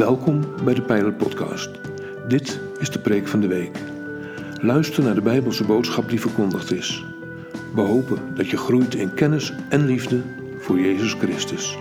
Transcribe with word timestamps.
Welkom 0.00 0.44
bij 0.64 0.74
de 0.74 0.82
Pijler 0.82 1.12
Podcast. 1.12 1.70
Dit 2.28 2.60
is 2.78 2.90
de 2.90 2.98
preek 2.98 3.28
van 3.28 3.40
de 3.40 3.46
week. 3.46 3.78
Luister 4.60 5.02
naar 5.02 5.14
de 5.14 5.20
Bijbelse 5.20 5.64
boodschap 5.64 6.08
die 6.08 6.20
verkondigd 6.20 6.72
is. 6.72 7.04
We 7.74 7.80
hopen 7.80 8.34
dat 8.34 8.50
je 8.50 8.56
groeit 8.56 8.94
in 8.94 9.14
kennis 9.14 9.52
en 9.68 9.86
liefde 9.86 10.20
voor 10.58 10.80
Jezus 10.80 11.12
Christus. 11.12 11.78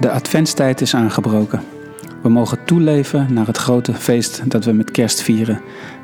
De 0.00 0.10
adventstijd 0.10 0.80
is 0.80 0.94
aangebroken. 0.94 1.77
We 2.28 2.34
mogen 2.34 2.64
toeleven 2.64 3.32
naar 3.32 3.46
het 3.46 3.56
grote 3.56 3.94
feest 3.94 4.50
dat 4.50 4.64
we 4.64 4.72
met 4.72 4.90
kerst 4.90 5.22
vieren, 5.22 5.60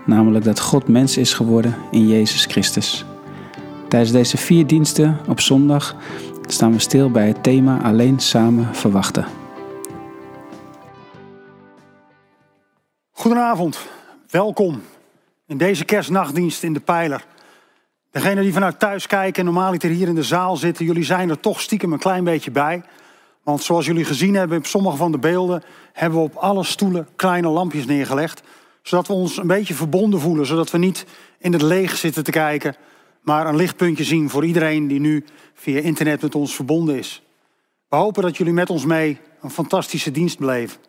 namelijk 0.06 0.44
dat 0.44 0.60
God 0.60 0.88
mens 0.88 1.16
is 1.16 1.32
geworden 1.32 1.74
in 1.90 2.08
Jezus 2.08 2.44
Christus. 2.44 3.04
Tijdens 3.88 4.12
deze 4.12 4.36
vier 4.36 4.66
diensten 4.66 5.18
op 5.28 5.40
zondag 5.40 5.96
staan 6.46 6.72
we 6.72 6.78
stil 6.78 7.10
bij 7.10 7.26
het 7.26 7.42
thema 7.42 7.82
Alleen 7.82 8.20
samen 8.20 8.74
verwachten. 8.74 9.26
Goedenavond, 13.10 13.78
welkom 14.30 14.82
in 15.46 15.58
deze 15.58 15.84
kerstnachtdienst 15.84 16.62
in 16.62 16.72
de 16.72 16.80
Pijler. 16.80 17.24
Degenen 18.10 18.42
die 18.42 18.52
vanuit 18.52 18.78
thuis 18.78 19.06
kijken 19.06 19.38
en 19.38 19.52
normaal 19.52 19.74
hier 19.80 20.08
in 20.08 20.14
de 20.14 20.22
zaal 20.22 20.56
zitten, 20.56 20.84
jullie 20.84 21.04
zijn 21.04 21.30
er 21.30 21.40
toch 21.40 21.60
stiekem 21.60 21.92
een 21.92 21.98
klein 21.98 22.24
beetje 22.24 22.50
bij. 22.50 22.82
Want 23.44 23.62
zoals 23.62 23.86
jullie 23.86 24.04
gezien 24.04 24.34
hebben 24.34 24.58
op 24.58 24.66
sommige 24.66 24.96
van 24.96 25.12
de 25.12 25.18
beelden, 25.18 25.62
hebben 25.92 26.18
we 26.18 26.24
op 26.24 26.34
alle 26.34 26.64
stoelen 26.64 27.08
kleine 27.16 27.48
lampjes 27.48 27.86
neergelegd. 27.86 28.42
Zodat 28.82 29.06
we 29.06 29.12
ons 29.12 29.36
een 29.36 29.46
beetje 29.46 29.74
verbonden 29.74 30.20
voelen, 30.20 30.46
zodat 30.46 30.70
we 30.70 30.78
niet 30.78 31.06
in 31.38 31.52
het 31.52 31.62
leeg 31.62 31.96
zitten 31.96 32.24
te 32.24 32.30
kijken, 32.30 32.76
maar 33.20 33.46
een 33.46 33.56
lichtpuntje 33.56 34.04
zien 34.04 34.30
voor 34.30 34.44
iedereen 34.44 34.86
die 34.86 35.00
nu 35.00 35.24
via 35.54 35.80
internet 35.80 36.22
met 36.22 36.34
ons 36.34 36.54
verbonden 36.54 36.98
is. 36.98 37.22
We 37.88 37.96
hopen 37.96 38.22
dat 38.22 38.36
jullie 38.36 38.52
met 38.52 38.70
ons 38.70 38.84
mee 38.84 39.20
een 39.40 39.50
fantastische 39.50 40.10
dienst 40.10 40.38
beleven. 40.38 40.80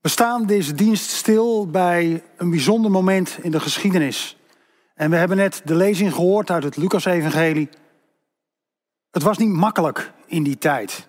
We 0.00 0.08
staan 0.08 0.46
deze 0.46 0.74
dienst 0.74 1.10
stil 1.10 1.66
bij 1.70 2.22
een 2.36 2.50
bijzonder 2.50 2.90
moment 2.90 3.38
in 3.42 3.50
de 3.50 3.60
geschiedenis. 3.60 4.36
En 4.94 5.10
we 5.10 5.16
hebben 5.16 5.36
net 5.36 5.62
de 5.64 5.74
lezing 5.74 6.14
gehoord 6.14 6.50
uit 6.50 6.64
het 6.64 6.76
Lucas-evangelie. 6.76 7.68
Het 9.10 9.22
was 9.22 9.38
niet 9.38 9.48
makkelijk 9.48 10.14
in 10.26 10.42
die 10.42 10.58
tijd. 10.58 11.08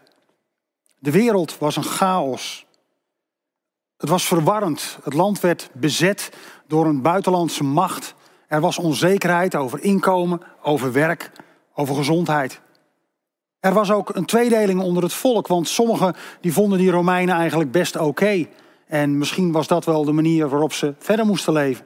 De 0.99 1.11
wereld 1.11 1.57
was 1.57 1.75
een 1.75 1.83
chaos. 1.83 2.65
Het 3.97 4.09
was 4.09 4.25
verwarrend. 4.25 4.97
Het 5.03 5.13
land 5.13 5.39
werd 5.39 5.69
bezet 5.73 6.29
door 6.67 6.85
een 6.85 7.01
buitenlandse 7.01 7.63
macht. 7.63 8.13
Er 8.47 8.61
was 8.61 8.77
onzekerheid 8.77 9.55
over 9.55 9.83
inkomen, 9.83 10.41
over 10.61 10.91
werk, 10.91 11.31
over 11.73 11.95
gezondheid. 11.95 12.61
Er 13.59 13.73
was 13.73 13.91
ook 13.91 14.15
een 14.15 14.25
tweedeling 14.25 14.81
onder 14.81 15.03
het 15.03 15.13
volk, 15.13 15.47
want 15.47 15.67
sommigen 15.67 16.15
die 16.41 16.53
vonden 16.53 16.79
die 16.79 16.91
Romeinen 16.91 17.35
eigenlijk 17.35 17.71
best 17.71 17.97
oké. 17.97 18.47
En 18.87 19.17
misschien 19.17 19.51
was 19.51 19.67
dat 19.67 19.85
wel 19.85 20.05
de 20.05 20.11
manier 20.11 20.49
waarop 20.49 20.73
ze 20.73 20.93
verder 20.99 21.25
moesten 21.25 21.53
leven. 21.53 21.85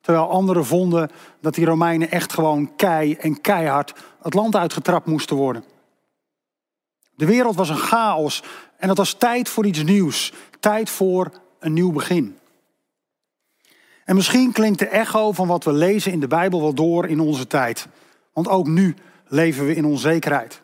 Terwijl 0.00 0.30
anderen 0.30 0.64
vonden 0.64 1.10
dat 1.40 1.54
die 1.54 1.64
Romeinen 1.64 2.10
echt 2.10 2.32
gewoon 2.32 2.76
kei 2.76 3.14
en 3.14 3.40
keihard 3.40 3.92
het 4.22 4.34
land 4.34 4.56
uitgetrapt 4.56 5.06
moesten 5.06 5.36
worden. 5.36 5.64
De 7.20 7.26
wereld 7.26 7.56
was 7.56 7.68
een 7.68 7.76
chaos 7.76 8.42
en 8.76 8.88
het 8.88 8.98
was 8.98 9.12
tijd 9.12 9.48
voor 9.48 9.66
iets 9.66 9.82
nieuws. 9.82 10.32
Tijd 10.60 10.90
voor 10.90 11.30
een 11.58 11.72
nieuw 11.72 11.92
begin. 11.92 12.38
En 14.04 14.14
misschien 14.14 14.52
klinkt 14.52 14.78
de 14.78 14.86
echo 14.86 15.32
van 15.32 15.46
wat 15.46 15.64
we 15.64 15.72
lezen 15.72 16.12
in 16.12 16.20
de 16.20 16.26
Bijbel 16.26 16.60
wel 16.60 16.74
door 16.74 17.06
in 17.06 17.20
onze 17.20 17.46
tijd. 17.46 17.86
Want 18.32 18.48
ook 18.48 18.66
nu 18.66 18.94
leven 19.26 19.66
we 19.66 19.74
in 19.74 19.84
onzekerheid. 19.84 20.62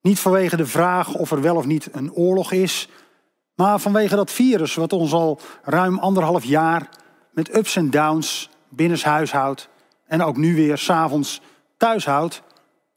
Niet 0.00 0.18
vanwege 0.18 0.56
de 0.56 0.66
vraag 0.66 1.14
of 1.14 1.30
er 1.30 1.40
wel 1.40 1.56
of 1.56 1.66
niet 1.66 1.88
een 1.92 2.12
oorlog 2.12 2.52
is, 2.52 2.88
maar 3.54 3.78
vanwege 3.78 4.16
dat 4.16 4.30
virus 4.30 4.74
wat 4.74 4.92
ons 4.92 5.12
al 5.12 5.40
ruim 5.62 5.98
anderhalf 5.98 6.44
jaar 6.44 6.88
met 7.30 7.56
ups 7.56 7.76
en 7.76 7.90
downs 7.90 8.50
binnenshuis 8.68 9.32
houdt 9.32 9.68
en 10.06 10.22
ook 10.22 10.36
nu 10.36 10.54
weer 10.54 10.78
s'avonds 10.78 11.40
thuis 11.76 12.04
houdt, 12.04 12.42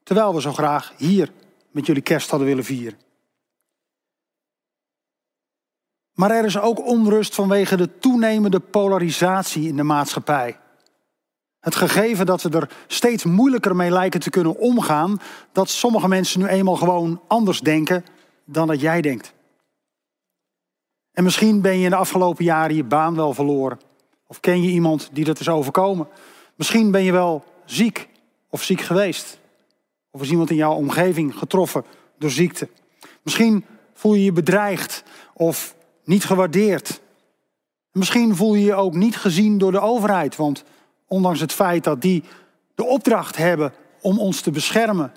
terwijl 0.03 0.33
we 0.33 0.41
zo 0.41 0.53
graag 0.53 0.93
hier 0.97 1.31
met 1.77 1.85
jullie 1.85 2.01
kerst 2.01 2.29
hadden 2.29 2.47
willen 2.47 2.63
vieren. 2.63 2.99
Maar 6.13 6.31
er 6.31 6.45
is 6.45 6.59
ook 6.59 6.85
onrust 6.85 7.35
vanwege 7.35 7.77
de 7.77 7.99
toenemende 7.99 8.59
polarisatie 8.59 9.67
in 9.67 9.75
de 9.75 9.83
maatschappij. 9.83 10.59
Het 11.59 11.75
gegeven 11.75 12.25
dat 12.25 12.41
we 12.41 12.49
er 12.49 12.69
steeds 12.87 13.23
moeilijker 13.23 13.75
mee 13.75 13.91
lijken 13.91 14.19
te 14.19 14.29
kunnen 14.29 14.57
omgaan, 14.57 15.19
dat 15.51 15.69
sommige 15.69 16.07
mensen 16.07 16.39
nu 16.39 16.47
eenmaal 16.47 16.75
gewoon 16.75 17.21
anders 17.27 17.59
denken 17.59 18.05
dan 18.45 18.67
dat 18.67 18.81
jij 18.81 19.01
denkt. 19.01 19.33
En 21.11 21.23
misschien 21.23 21.61
ben 21.61 21.77
je 21.77 21.83
in 21.83 21.89
de 21.89 21.95
afgelopen 21.95 22.45
jaren 22.45 22.75
je 22.75 22.83
baan 22.83 23.15
wel 23.15 23.33
verloren. 23.33 23.79
Of 24.27 24.39
ken 24.39 24.61
je 24.61 24.69
iemand 24.69 25.09
die 25.11 25.25
dat 25.25 25.39
is 25.39 25.49
overkomen. 25.49 26.07
Misschien 26.55 26.91
ben 26.91 27.03
je 27.03 27.11
wel 27.11 27.43
ziek 27.65 28.09
of 28.49 28.63
ziek 28.63 28.81
geweest. 28.81 29.39
Of 30.17 30.23
is 30.23 30.31
iemand 30.31 30.49
in 30.49 30.55
jouw 30.55 30.73
omgeving 30.73 31.37
getroffen 31.37 31.83
door 32.17 32.29
ziekte? 32.29 32.69
Misschien 33.21 33.65
voel 33.93 34.13
je 34.13 34.23
je 34.23 34.31
bedreigd 34.31 35.03
of 35.33 35.75
niet 36.03 36.25
gewaardeerd. 36.25 37.01
Misschien 37.91 38.35
voel 38.35 38.55
je 38.55 38.65
je 38.65 38.73
ook 38.73 38.93
niet 38.93 39.17
gezien 39.17 39.57
door 39.57 39.71
de 39.71 39.79
overheid, 39.79 40.35
want 40.35 40.63
ondanks 41.07 41.39
het 41.39 41.53
feit 41.53 41.83
dat 41.83 42.01
die 42.01 42.23
de 42.75 42.83
opdracht 42.83 43.35
hebben 43.35 43.73
om 44.01 44.19
ons 44.19 44.41
te 44.41 44.51
beschermen, 44.51 45.11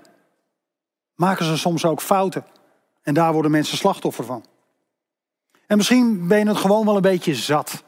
maken 1.15 1.45
ze 1.45 1.59
soms 1.59 1.85
ook 1.85 2.01
fouten. 2.01 2.45
En 3.03 3.15
daar 3.15 3.33
worden 3.33 3.51
mensen 3.51 3.77
slachtoffer 3.77 4.25
van. 4.25 4.45
En 5.67 5.77
misschien 5.77 6.27
ben 6.29 6.39
je 6.39 6.49
het 6.49 6.57
gewoon 6.57 6.85
wel 6.85 6.97
een 6.97 7.03
beetje 7.03 7.35
zat. 7.35 7.83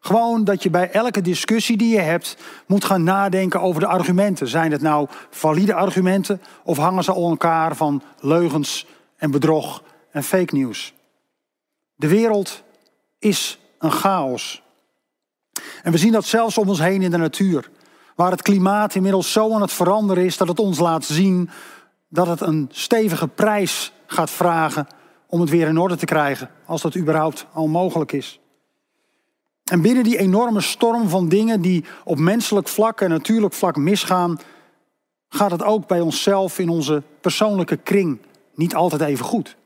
Gewoon 0.00 0.44
dat 0.44 0.62
je 0.62 0.70
bij 0.70 0.90
elke 0.90 1.20
discussie 1.20 1.76
die 1.76 1.94
je 1.94 2.00
hebt 2.00 2.36
moet 2.66 2.84
gaan 2.84 3.02
nadenken 3.02 3.60
over 3.60 3.80
de 3.80 3.86
argumenten. 3.86 4.48
Zijn 4.48 4.72
het 4.72 4.80
nou 4.80 5.08
valide 5.30 5.74
argumenten 5.74 6.42
of 6.64 6.76
hangen 6.76 7.04
ze 7.04 7.12
al 7.12 7.30
elkaar 7.30 7.76
van 7.76 8.02
leugens 8.20 8.86
en 9.16 9.30
bedrog 9.30 9.82
en 10.10 10.22
fake 10.22 10.54
news? 10.56 10.94
De 11.94 12.08
wereld 12.08 12.62
is 13.18 13.58
een 13.78 13.92
chaos. 13.92 14.62
En 15.82 15.92
we 15.92 15.98
zien 15.98 16.12
dat 16.12 16.24
zelfs 16.24 16.58
om 16.58 16.68
ons 16.68 16.78
heen 16.78 17.02
in 17.02 17.10
de 17.10 17.16
natuur. 17.16 17.70
Waar 18.14 18.30
het 18.30 18.42
klimaat 18.42 18.94
inmiddels 18.94 19.32
zo 19.32 19.54
aan 19.54 19.60
het 19.60 19.72
veranderen 19.72 20.24
is 20.24 20.36
dat 20.36 20.48
het 20.48 20.58
ons 20.58 20.78
laat 20.78 21.04
zien 21.04 21.50
dat 22.08 22.26
het 22.26 22.40
een 22.40 22.68
stevige 22.72 23.28
prijs 23.28 23.92
gaat 24.06 24.30
vragen 24.30 24.86
om 25.26 25.40
het 25.40 25.50
weer 25.50 25.68
in 25.68 25.78
orde 25.78 25.96
te 25.96 26.04
krijgen, 26.04 26.50
als 26.66 26.82
dat 26.82 26.96
überhaupt 26.96 27.46
al 27.52 27.66
mogelijk 27.66 28.12
is. 28.12 28.40
En 29.68 29.82
binnen 29.82 30.04
die 30.04 30.18
enorme 30.18 30.60
storm 30.60 31.08
van 31.08 31.28
dingen 31.28 31.60
die 31.60 31.84
op 32.04 32.18
menselijk 32.18 32.68
vlak 32.68 33.00
en 33.00 33.10
natuurlijk 33.10 33.54
vlak 33.54 33.76
misgaan, 33.76 34.38
gaat 35.28 35.50
het 35.50 35.62
ook 35.62 35.86
bij 35.86 36.00
onszelf 36.00 36.58
in 36.58 36.68
onze 36.68 37.02
persoonlijke 37.20 37.76
kring 37.76 38.18
niet 38.54 38.74
altijd 38.74 39.02
even 39.02 39.24
goed. 39.24 39.56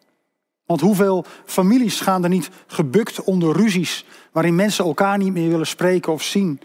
Want 0.67 0.81
hoeveel 0.81 1.25
families 1.45 2.01
gaan 2.01 2.23
er 2.23 2.29
niet 2.29 2.51
gebukt 2.67 3.25
onder 3.25 3.57
ruzies 3.57 4.05
waarin 4.33 4.55
mensen 4.55 4.85
elkaar 4.85 5.19
niet 5.19 5.33
meer 5.33 5.49
willen 5.49 5.67
spreken 5.67 6.13
of 6.13 6.23
zien? 6.23 6.61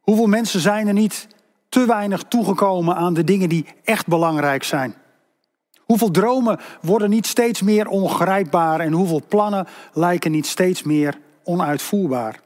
Hoeveel 0.00 0.26
mensen 0.26 0.60
zijn 0.60 0.86
er 0.86 0.92
niet 0.92 1.28
te 1.68 1.86
weinig 1.86 2.22
toegekomen 2.22 2.96
aan 2.96 3.14
de 3.14 3.24
dingen 3.24 3.48
die 3.48 3.66
echt 3.84 4.06
belangrijk 4.06 4.64
zijn? 4.64 4.94
Hoeveel 5.78 6.10
dromen 6.10 6.60
worden 6.80 7.10
niet 7.10 7.26
steeds 7.26 7.62
meer 7.62 7.88
ongrijpbaar 7.88 8.80
en 8.80 8.92
hoeveel 8.92 9.22
plannen 9.28 9.66
lijken 9.92 10.30
niet 10.30 10.46
steeds 10.46 10.82
meer 10.82 11.18
onuitvoerbaar? 11.44 12.40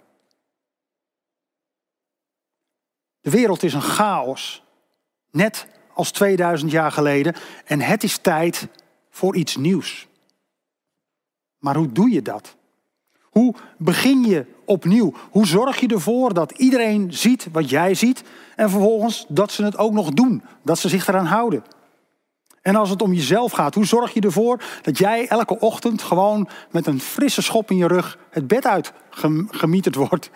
De 3.23 3.31
wereld 3.31 3.63
is 3.63 3.75
een 3.75 3.83
chaos, 3.83 4.63
net 5.31 5.67
als 5.95 6.11
2000 6.11 6.71
jaar 6.71 6.93
geleden, 6.93 7.35
en 7.65 7.81
het 7.81 8.03
is 8.03 8.19
tijd 8.19 8.69
voor 9.11 9.37
iets 9.37 9.57
nieuws. 9.57 10.07
Maar 11.59 11.77
hoe 11.77 11.93
doe 11.93 12.11
je 12.11 12.23
dat? 12.23 12.57
Hoe 13.23 13.55
begin 13.79 14.25
je 14.25 14.47
opnieuw? 14.65 15.13
Hoe 15.31 15.47
zorg 15.47 15.81
je 15.81 15.89
ervoor 15.89 16.35
dat 16.35 16.51
iedereen 16.51 17.13
ziet 17.13 17.49
wat 17.53 17.71
jij 17.71 17.95
ziet 17.95 18.23
en 18.57 18.71
vervolgens 18.71 19.25
dat 19.29 19.53
ze 19.53 19.65
het 19.65 19.77
ook 19.77 19.93
nog 19.93 20.11
doen, 20.11 20.43
dat 20.63 20.79
ze 20.79 20.89
zich 20.89 21.09
eraan 21.09 21.27
houden? 21.27 21.65
En 22.63 22.77
als 22.77 22.91
het 22.91 23.03
om 23.03 23.13
jezelf 23.13 23.53
gaat, 23.53 23.75
hoe 23.75 23.87
zorg 23.87 24.15
je 24.15 24.21
ervoor 24.21 24.63
dat 24.83 24.99
jij 24.99 25.29
elke 25.29 25.59
ochtend 25.59 26.03
gewoon 26.03 26.49
met 26.71 26.87
een 26.87 27.01
frisse 27.01 27.43
schop 27.43 27.71
in 27.71 27.77
je 27.77 27.87
rug 27.87 28.19
het 28.31 28.47
bed 28.47 28.67
uit 28.67 28.93
gemieterd 29.51 29.95
wordt 29.95 30.31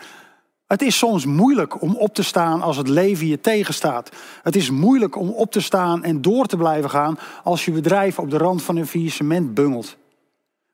het 0.66 0.82
is 0.82 0.98
soms 0.98 1.26
moeilijk 1.26 1.82
om 1.82 1.96
op 1.96 2.14
te 2.14 2.22
staan 2.22 2.62
als 2.62 2.76
het 2.76 2.88
leven 2.88 3.26
je 3.26 3.40
tegenstaat. 3.40 4.10
Het 4.42 4.56
is 4.56 4.70
moeilijk 4.70 5.16
om 5.16 5.28
op 5.28 5.52
te 5.52 5.60
staan 5.60 6.04
en 6.04 6.22
door 6.22 6.46
te 6.46 6.56
blijven 6.56 6.90
gaan 6.90 7.18
als 7.44 7.64
je 7.64 7.72
bedrijf 7.72 8.18
op 8.18 8.30
de 8.30 8.38
rand 8.38 8.62
van 8.62 8.76
een 8.76 8.86
faillissement 8.86 9.54
bungelt. 9.54 9.96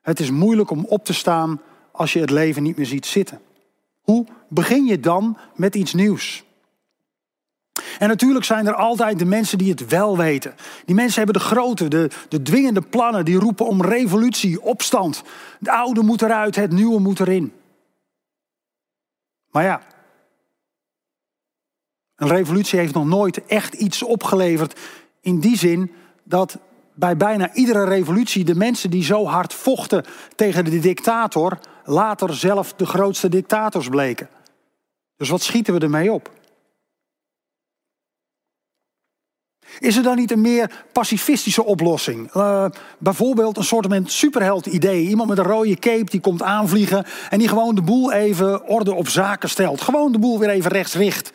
Het 0.01 0.19
is 0.19 0.31
moeilijk 0.31 0.69
om 0.69 0.85
op 0.85 1.05
te 1.05 1.13
staan 1.13 1.61
als 1.91 2.13
je 2.13 2.19
het 2.19 2.29
leven 2.29 2.63
niet 2.63 2.77
meer 2.77 2.85
ziet 2.85 3.05
zitten. 3.05 3.39
Hoe 4.01 4.25
begin 4.49 4.85
je 4.85 4.99
dan 4.99 5.37
met 5.55 5.75
iets 5.75 5.93
nieuws? 5.93 6.43
En 7.99 8.07
natuurlijk 8.07 8.45
zijn 8.45 8.67
er 8.67 8.75
altijd 8.75 9.19
de 9.19 9.25
mensen 9.25 9.57
die 9.57 9.71
het 9.71 9.87
wel 9.87 10.17
weten. 10.17 10.55
Die 10.85 10.95
mensen 10.95 11.23
hebben 11.23 11.41
de 11.41 11.47
grote, 11.47 11.87
de, 11.87 12.09
de 12.29 12.41
dwingende 12.41 12.81
plannen, 12.81 13.25
die 13.25 13.39
roepen 13.39 13.67
om 13.67 13.81
revolutie, 13.81 14.61
opstand. 14.61 15.23
Het 15.59 15.69
oude 15.69 16.01
moet 16.01 16.21
eruit, 16.21 16.55
het 16.55 16.71
nieuwe 16.71 16.99
moet 16.99 17.19
erin. 17.19 17.53
Maar 19.53 19.63
ja, 19.63 19.81
een 22.15 22.27
revolutie 22.27 22.79
heeft 22.79 22.93
nog 22.93 23.05
nooit 23.05 23.45
echt 23.45 23.73
iets 23.73 24.03
opgeleverd 24.03 24.79
in 25.21 25.39
die 25.39 25.57
zin 25.57 25.91
dat 26.23 26.57
bij 26.93 27.17
bijna 27.17 27.53
iedere 27.53 27.83
revolutie 27.83 28.43
de 28.43 28.55
mensen 28.55 28.89
die 28.89 29.03
zo 29.03 29.25
hard 29.25 29.53
vochten 29.53 30.05
tegen 30.35 30.65
de 30.65 30.79
dictator 30.79 31.59
later 31.85 32.35
zelf 32.35 32.73
de 32.73 32.85
grootste 32.85 33.29
dictators 33.29 33.89
bleken. 33.89 34.29
Dus 35.17 35.29
wat 35.29 35.41
schieten 35.41 35.73
we 35.73 35.79
ermee 35.79 36.11
op? 36.11 36.31
Is 39.79 39.97
er 39.97 40.03
dan 40.03 40.15
niet 40.15 40.31
een 40.31 40.41
meer 40.41 40.85
pacifistische 40.91 41.65
oplossing? 41.65 42.33
Uh, 42.35 42.65
bijvoorbeeld 42.97 43.57
een 43.57 43.63
soort 43.63 43.87
superheld 44.05 44.65
idee. 44.65 45.07
Iemand 45.07 45.29
met 45.29 45.37
een 45.37 45.43
rode 45.43 45.75
cape 45.75 46.09
die 46.09 46.19
komt 46.19 46.41
aanvliegen 46.41 47.05
en 47.29 47.39
die 47.39 47.47
gewoon 47.47 47.75
de 47.75 47.81
boel 47.81 48.11
even 48.11 48.67
orde 48.67 48.93
op 48.93 49.07
zaken 49.07 49.49
stelt. 49.49 49.81
Gewoon 49.81 50.11
de 50.11 50.19
boel 50.19 50.39
weer 50.39 50.49
even 50.49 50.71
rechts 50.71 50.93
richt. 50.93 51.31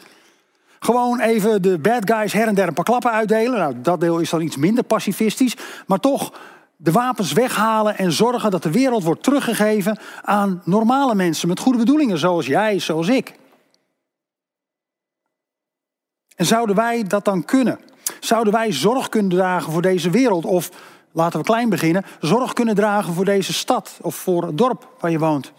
Gewoon 0.78 1.20
even 1.20 1.62
de 1.62 1.78
bad 1.78 2.10
guys 2.10 2.32
her 2.32 2.46
en 2.46 2.54
der 2.54 2.68
een 2.68 2.74
paar 2.74 2.84
klappen 2.84 3.10
uitdelen. 3.10 3.58
Nou, 3.58 3.74
dat 3.82 4.00
deel 4.00 4.18
is 4.18 4.30
dan 4.30 4.40
iets 4.40 4.56
minder 4.56 4.84
pacifistisch. 4.84 5.56
Maar 5.86 6.00
toch 6.00 6.32
de 6.76 6.92
wapens 6.92 7.32
weghalen 7.32 7.98
en 7.98 8.12
zorgen 8.12 8.50
dat 8.50 8.62
de 8.62 8.70
wereld 8.70 9.02
wordt 9.02 9.22
teruggegeven 9.22 9.98
aan 10.22 10.62
normale 10.64 11.14
mensen 11.14 11.48
met 11.48 11.60
goede 11.60 11.78
bedoelingen, 11.78 12.18
zoals 12.18 12.46
jij, 12.46 12.78
zoals 12.78 13.08
ik. 13.08 13.34
En 16.36 16.46
zouden 16.46 16.76
wij 16.76 17.02
dat 17.02 17.24
dan 17.24 17.44
kunnen? 17.44 17.78
Zouden 18.20 18.52
wij 18.52 18.72
zorg 18.72 19.08
kunnen 19.08 19.30
dragen 19.30 19.72
voor 19.72 19.82
deze 19.82 20.10
wereld? 20.10 20.44
Of, 20.44 20.70
laten 21.12 21.38
we 21.38 21.44
klein 21.44 21.68
beginnen, 21.68 22.04
zorg 22.20 22.52
kunnen 22.52 22.74
dragen 22.74 23.14
voor 23.14 23.24
deze 23.24 23.52
stad 23.52 23.98
of 24.02 24.14
voor 24.14 24.46
het 24.46 24.58
dorp 24.58 24.88
waar 25.00 25.10
je 25.10 25.18
woont? 25.18 25.52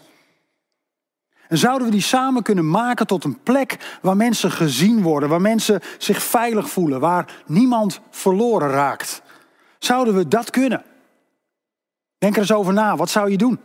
En 1.48 1.58
zouden 1.58 1.86
we 1.86 1.92
die 1.92 2.02
samen 2.02 2.42
kunnen 2.42 2.70
maken 2.70 3.06
tot 3.06 3.24
een 3.24 3.42
plek 3.42 3.98
waar 4.02 4.16
mensen 4.16 4.50
gezien 4.50 5.02
worden, 5.02 5.28
waar 5.28 5.40
mensen 5.40 5.80
zich 5.98 6.22
veilig 6.22 6.70
voelen, 6.70 7.00
waar 7.00 7.42
niemand 7.46 8.00
verloren 8.10 8.70
raakt? 8.70 9.22
Zouden 9.78 10.14
we 10.14 10.28
dat 10.28 10.50
kunnen? 10.50 10.84
Denk 12.18 12.34
er 12.34 12.40
eens 12.40 12.52
over 12.52 12.72
na. 12.72 12.96
Wat 12.96 13.10
zou 13.10 13.30
je 13.30 13.36
doen? 13.36 13.60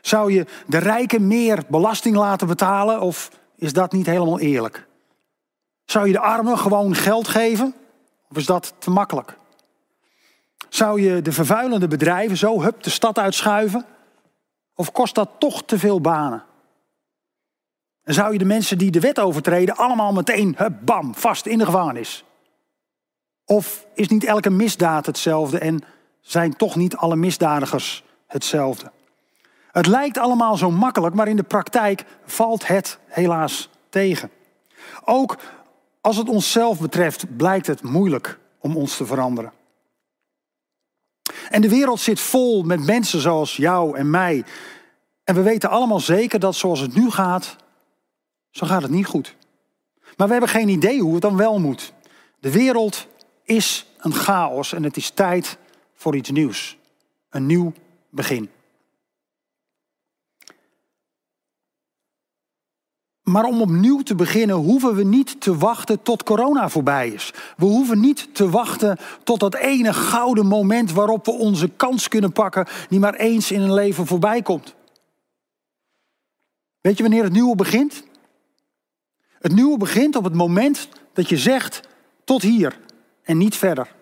Zou 0.00 0.32
je 0.32 0.46
de 0.66 0.78
rijken 0.78 1.26
meer 1.26 1.62
belasting 1.68 2.16
laten 2.16 2.46
betalen 2.46 3.00
of 3.00 3.30
is 3.56 3.72
dat 3.72 3.92
niet 3.92 4.06
helemaal 4.06 4.40
eerlijk? 4.40 4.86
Zou 5.84 6.06
je 6.06 6.12
de 6.12 6.20
armen 6.20 6.58
gewoon 6.58 6.94
geld 6.94 7.28
geven 7.28 7.74
of 8.30 8.36
is 8.36 8.46
dat 8.46 8.74
te 8.78 8.90
makkelijk? 8.90 9.36
Zou 10.68 11.00
je 11.00 11.22
de 11.22 11.32
vervuilende 11.32 11.88
bedrijven 11.88 12.36
zo 12.36 12.62
hup 12.62 12.82
de 12.82 12.90
stad 12.90 13.18
uitschuiven? 13.18 13.86
Of 14.74 14.92
kost 14.92 15.14
dat 15.14 15.30
toch 15.38 15.62
te 15.62 15.78
veel 15.78 16.00
banen? 16.00 16.44
En 18.02 18.14
zou 18.14 18.32
je 18.32 18.38
de 18.38 18.44
mensen 18.44 18.78
die 18.78 18.90
de 18.90 19.00
wet 19.00 19.18
overtreden 19.18 19.76
allemaal 19.76 20.12
meteen, 20.12 20.54
hup, 20.56 20.72
bam, 20.80 21.14
vast 21.14 21.46
in 21.46 21.58
de 21.58 21.64
gevangenis? 21.64 22.24
Of 23.44 23.86
is 23.94 24.08
niet 24.08 24.24
elke 24.24 24.50
misdaad 24.50 25.06
hetzelfde 25.06 25.58
en 25.58 25.84
zijn 26.20 26.56
toch 26.56 26.76
niet 26.76 26.96
alle 26.96 27.16
misdadigers 27.16 28.04
hetzelfde? 28.26 28.90
Het 29.72 29.86
lijkt 29.86 30.18
allemaal 30.18 30.56
zo 30.56 30.70
makkelijk, 30.70 31.14
maar 31.14 31.28
in 31.28 31.36
de 31.36 31.42
praktijk 31.42 32.04
valt 32.24 32.66
het 32.66 32.98
helaas 33.06 33.68
tegen. 33.88 34.30
Ook 35.04 35.38
als 36.00 36.16
het 36.16 36.28
onszelf 36.28 36.80
betreft 36.80 37.36
blijkt 37.36 37.66
het 37.66 37.82
moeilijk 37.82 38.38
om 38.58 38.76
ons 38.76 38.96
te 38.96 39.06
veranderen. 39.06 39.52
En 41.50 41.60
de 41.60 41.68
wereld 41.68 42.00
zit 42.00 42.20
vol 42.20 42.62
met 42.62 42.84
mensen 42.84 43.20
zoals 43.20 43.56
jou 43.56 43.96
en 43.96 44.10
mij. 44.10 44.44
En 45.24 45.34
we 45.34 45.42
weten 45.42 45.70
allemaal 45.70 46.00
zeker 46.00 46.38
dat 46.38 46.54
zoals 46.54 46.80
het 46.80 46.94
nu 46.94 47.10
gaat, 47.10 47.56
zo 48.50 48.66
gaat 48.66 48.82
het 48.82 48.90
niet 48.90 49.06
goed. 49.06 49.36
Maar 50.16 50.26
we 50.26 50.32
hebben 50.32 50.50
geen 50.50 50.68
idee 50.68 51.00
hoe 51.00 51.12
het 51.12 51.22
dan 51.22 51.36
wel 51.36 51.58
moet. 51.58 51.92
De 52.40 52.52
wereld 52.52 53.06
is 53.42 53.86
een 53.98 54.14
chaos 54.14 54.72
en 54.72 54.82
het 54.82 54.96
is 54.96 55.10
tijd 55.10 55.58
voor 55.94 56.16
iets 56.16 56.30
nieuws. 56.30 56.78
Een 57.30 57.46
nieuw 57.46 57.72
begin. 58.10 58.50
Maar 63.28 63.44
om 63.44 63.60
opnieuw 63.60 64.02
te 64.02 64.14
beginnen 64.14 64.56
hoeven 64.56 64.94
we 64.94 65.04
niet 65.04 65.40
te 65.40 65.56
wachten 65.56 66.02
tot 66.02 66.22
corona 66.22 66.68
voorbij 66.68 67.08
is. 67.08 67.32
We 67.56 67.64
hoeven 67.64 68.00
niet 68.00 68.34
te 68.34 68.50
wachten 68.50 68.98
tot 69.24 69.40
dat 69.40 69.54
ene 69.54 69.92
gouden 69.92 70.46
moment 70.46 70.92
waarop 70.92 71.24
we 71.24 71.30
onze 71.30 71.68
kans 71.68 72.08
kunnen 72.08 72.32
pakken, 72.32 72.66
die 72.88 72.98
maar 72.98 73.14
eens 73.14 73.50
in 73.50 73.60
een 73.60 73.74
leven 73.74 74.06
voorbij 74.06 74.42
komt. 74.42 74.74
Weet 76.80 76.96
je 76.96 77.02
wanneer 77.02 77.22
het 77.22 77.32
nieuwe 77.32 77.56
begint? 77.56 78.04
Het 79.38 79.54
nieuwe 79.54 79.76
begint 79.76 80.16
op 80.16 80.24
het 80.24 80.34
moment 80.34 80.88
dat 81.12 81.28
je 81.28 81.36
zegt 81.36 81.80
tot 82.24 82.42
hier 82.42 82.78
en 83.22 83.38
niet 83.38 83.56
verder. 83.56 83.94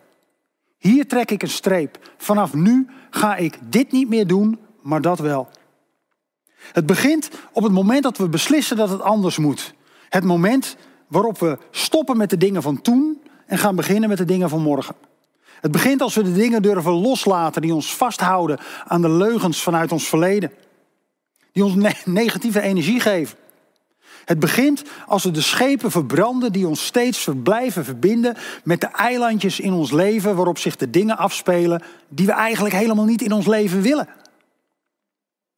Hier 0.79 1.09
trek 1.09 1.31
ik 1.31 1.43
een 1.43 1.49
streep. 1.49 2.13
Vanaf 2.17 2.55
nu 2.55 2.87
ga 3.11 3.37
ik 3.37 3.59
dit 3.69 3.93
niet 3.93 4.09
meer 4.09 4.27
doen, 4.27 4.59
maar 4.83 5.01
dat 5.01 5.19
wel. 5.19 5.49
Het 6.73 6.87
begint 6.87 7.29
op 7.53 7.63
het 7.63 7.73
moment 7.73 8.03
dat 8.03 8.17
we 8.17 8.29
beslissen 8.29 8.77
dat 8.77 8.89
het 8.89 9.01
anders 9.01 9.39
moet. 9.39 9.75
Het 10.09 10.25
moment 10.25 10.77
waarop 11.07 11.39
we 11.39 11.59
stoppen 11.71 12.17
met 12.17 12.31
de 12.31 12.37
dingen 12.37 12.63
van 12.63 12.81
toen 12.81 13.23
en 13.47 13.59
gaan 13.59 13.77
beginnen 13.77 14.09
met 14.09 14.19
de 14.19 14.25
dingen 14.25 14.49
van 14.49 14.63
morgen. 14.63 14.95
Het 15.61 15.73
begint 15.73 16.01
als 16.01 16.15
we 16.15 16.23
de 16.23 16.33
dingen 16.33 16.63
durven 16.63 16.93
loslaten 16.93 17.63
die 17.63 17.75
ons 17.75 17.95
vasthouden 17.95 18.59
aan 18.85 19.03
de 19.03 19.11
leugens 19.11 19.63
vanuit 19.63 19.93
ons 19.93 20.09
verleden. 20.09 20.53
Die 21.53 21.65
ons 21.65 21.75
negatieve 22.05 22.61
energie 22.61 23.01
geven. 23.01 23.39
Het 24.25 24.39
begint 24.39 24.83
als 25.07 25.25
we 25.25 25.31
de 25.31 25.41
schepen 25.41 25.91
verbranden 25.91 26.53
die 26.53 26.67
ons 26.67 26.87
steeds 26.87 27.29
blijven 27.43 27.85
verbinden 27.85 28.37
met 28.65 28.81
de 28.81 28.87
eilandjes 28.87 29.61
in 29.61 29.73
ons 29.73 29.93
leven 29.93 30.37
waarop 30.37 30.59
zich 30.59 30.77
de 30.77 30.91
dingen 30.91 31.17
afspelen 31.17 31.83
die 32.09 32.27
we 32.27 32.33
eigenlijk 32.33 32.75
helemaal 32.75 33.05
niet 33.05 33.23
in 33.23 33.33
ons 33.33 33.47
leven 33.47 33.83
willen. 33.83 34.09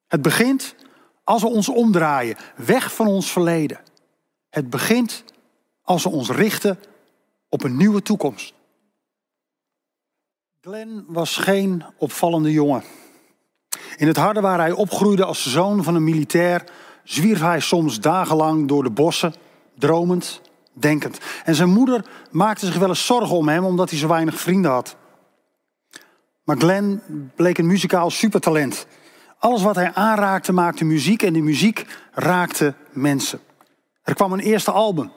Het 0.07 0.23
begint 0.23 0.75
als 1.29 1.43
we 1.43 1.49
ons 1.49 1.69
omdraaien, 1.69 2.37
weg 2.57 2.95
van 2.95 3.07
ons 3.07 3.33
verleden. 3.33 3.81
Het 4.51 4.71
begint 4.71 5.25
als 5.83 6.03
we 6.03 6.09
ons 6.09 6.31
richten 6.31 6.79
op 7.49 7.63
een 7.63 7.77
nieuwe 7.77 8.03
toekomst. 8.03 8.55
Glenn 10.61 11.05
was 11.09 11.37
geen 11.37 11.85
opvallende 11.97 12.53
jongen. 12.53 12.83
In 13.97 14.07
het 14.07 14.17
harde 14.17 14.41
waar 14.41 14.59
hij 14.59 14.73
opgroeide 14.73 15.25
als 15.25 15.53
zoon 15.53 15.83
van 15.85 15.95
een 15.95 16.05
militair, 16.05 16.65
zwierf 17.05 17.41
hij 17.41 17.61
soms 17.61 18.01
dagenlang 18.01 18.69
door 18.69 18.83
de 18.83 18.91
bossen, 18.91 19.35
dromend, 19.79 20.41
denkend. 20.73 21.19
En 21.45 21.55
zijn 21.55 21.71
moeder 21.71 22.05
maakte 22.31 22.67
zich 22.67 22.79
wel 22.79 22.89
eens 22.89 23.07
zorgen 23.07 23.37
om 23.37 23.49
hem 23.49 23.65
omdat 23.65 23.91
hij 23.91 23.99
zo 23.99 24.09
weinig 24.09 24.41
vrienden 24.41 24.71
had. 24.71 24.97
Maar 26.45 26.57
Glenn 26.57 27.03
bleek 27.37 27.59
een 27.59 27.67
muzikaal 27.67 28.11
supertalent. 28.11 28.87
Alles 29.39 29.63
wat 29.63 29.75
hij 29.75 29.95
aanraakte 29.95 30.53
maakte 30.53 30.85
muziek 30.85 31.23
en 31.23 31.33
die 31.33 31.43
muziek 31.43 31.87
raakte 32.13 32.75
mensen. 32.91 33.41
Er 34.03 34.15
kwam 34.15 34.33
een 34.33 34.41
eerste 34.41 34.71
album. 34.71 35.13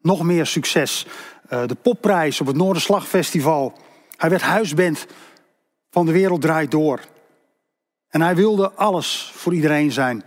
Nog 0.00 0.22
meer 0.22 0.46
succes. 0.46 1.06
Eh, 1.48 1.66
de 1.66 1.74
popprijs 1.74 2.40
op 2.40 2.46
het 2.46 2.56
Noorderslagfestival. 2.56 3.72
Hij 4.16 4.30
werd 4.30 4.42
huisband 4.42 5.06
van 5.90 6.06
de 6.06 6.12
wereld 6.12 6.40
draait 6.40 6.70
door. 6.70 7.00
En 8.08 8.20
hij 8.20 8.34
wilde 8.34 8.70
alles 8.70 9.32
voor 9.34 9.54
iedereen 9.54 9.92
zijn. 9.92 10.24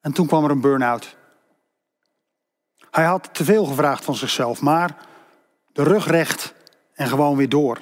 En 0.00 0.12
toen 0.12 0.26
kwam 0.26 0.44
er 0.44 0.50
een 0.50 0.60
burn-out. 0.60 1.16
Hij 2.90 3.04
had 3.04 3.34
te 3.34 3.44
veel 3.44 3.64
gevraagd 3.64 4.04
van 4.04 4.14
zichzelf, 4.14 4.60
maar 4.60 4.96
de 5.72 5.82
rug 5.82 6.06
recht 6.06 6.54
en 6.94 7.08
gewoon 7.08 7.36
weer 7.36 7.48
door. 7.48 7.80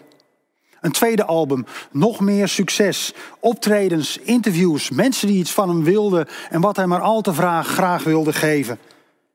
Een 0.81 0.93
tweede 0.93 1.25
album, 1.25 1.67
nog 1.91 2.21
meer 2.21 2.49
succes, 2.49 3.13
optredens, 3.41 4.19
interviews, 4.19 4.91
mensen 4.91 5.27
die 5.27 5.39
iets 5.39 5.53
van 5.53 5.69
hem 5.69 5.85
wilden 5.85 6.29
en 6.51 6.61
wat 6.61 6.77
hij 6.77 6.87
maar 6.87 7.01
al 7.01 7.21
te 7.21 7.33
graag, 7.33 7.67
graag 7.67 8.05
wilde 8.05 8.33
geven. 8.33 8.79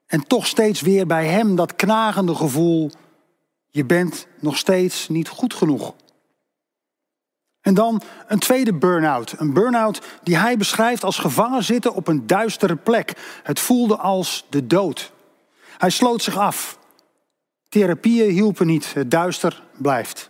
En 0.08 0.28
toch 0.28 0.46
steeds 0.46 0.82
weer 0.82 1.08
bij 1.08 1.25
hem 1.25 1.56
dat 1.56 1.75
knagende 1.75 2.36
gevoel, 2.36 2.92
je 3.70 3.86
bent 3.86 4.28
nog 4.40 4.58
steeds 4.58 5.10
niet 5.10 5.28
goed 5.28 5.54
genoeg. 5.54 5.94
En 7.62 7.74
dan 7.74 8.02
een 8.28 8.40
tweede 8.40 8.74
burn-out. 8.74 9.34
Een 9.38 9.54
burn-out 9.54 10.02
die 10.24 10.38
hij 10.38 10.58
beschrijft 10.58 11.04
als 11.04 11.18
gevangen 11.18 11.64
zitten 11.64 11.94
op 11.94 12.08
een 12.08 12.28
duistere 12.28 12.75
plek. 12.75 13.14
Het 13.44 13.60
voelde 13.60 13.98
als 13.98 14.46
de 14.50 14.68
dood. 14.68 15.12
Hij 15.78 15.90
sloot 15.90 16.22
zich 16.22 16.38
af. 16.38 16.80
Therapieën 17.70 18.30
hielpen 18.30 18.68
niet, 18.68 18.94
het 18.94 19.12
duister 19.12 19.64
blijft. 19.78 20.30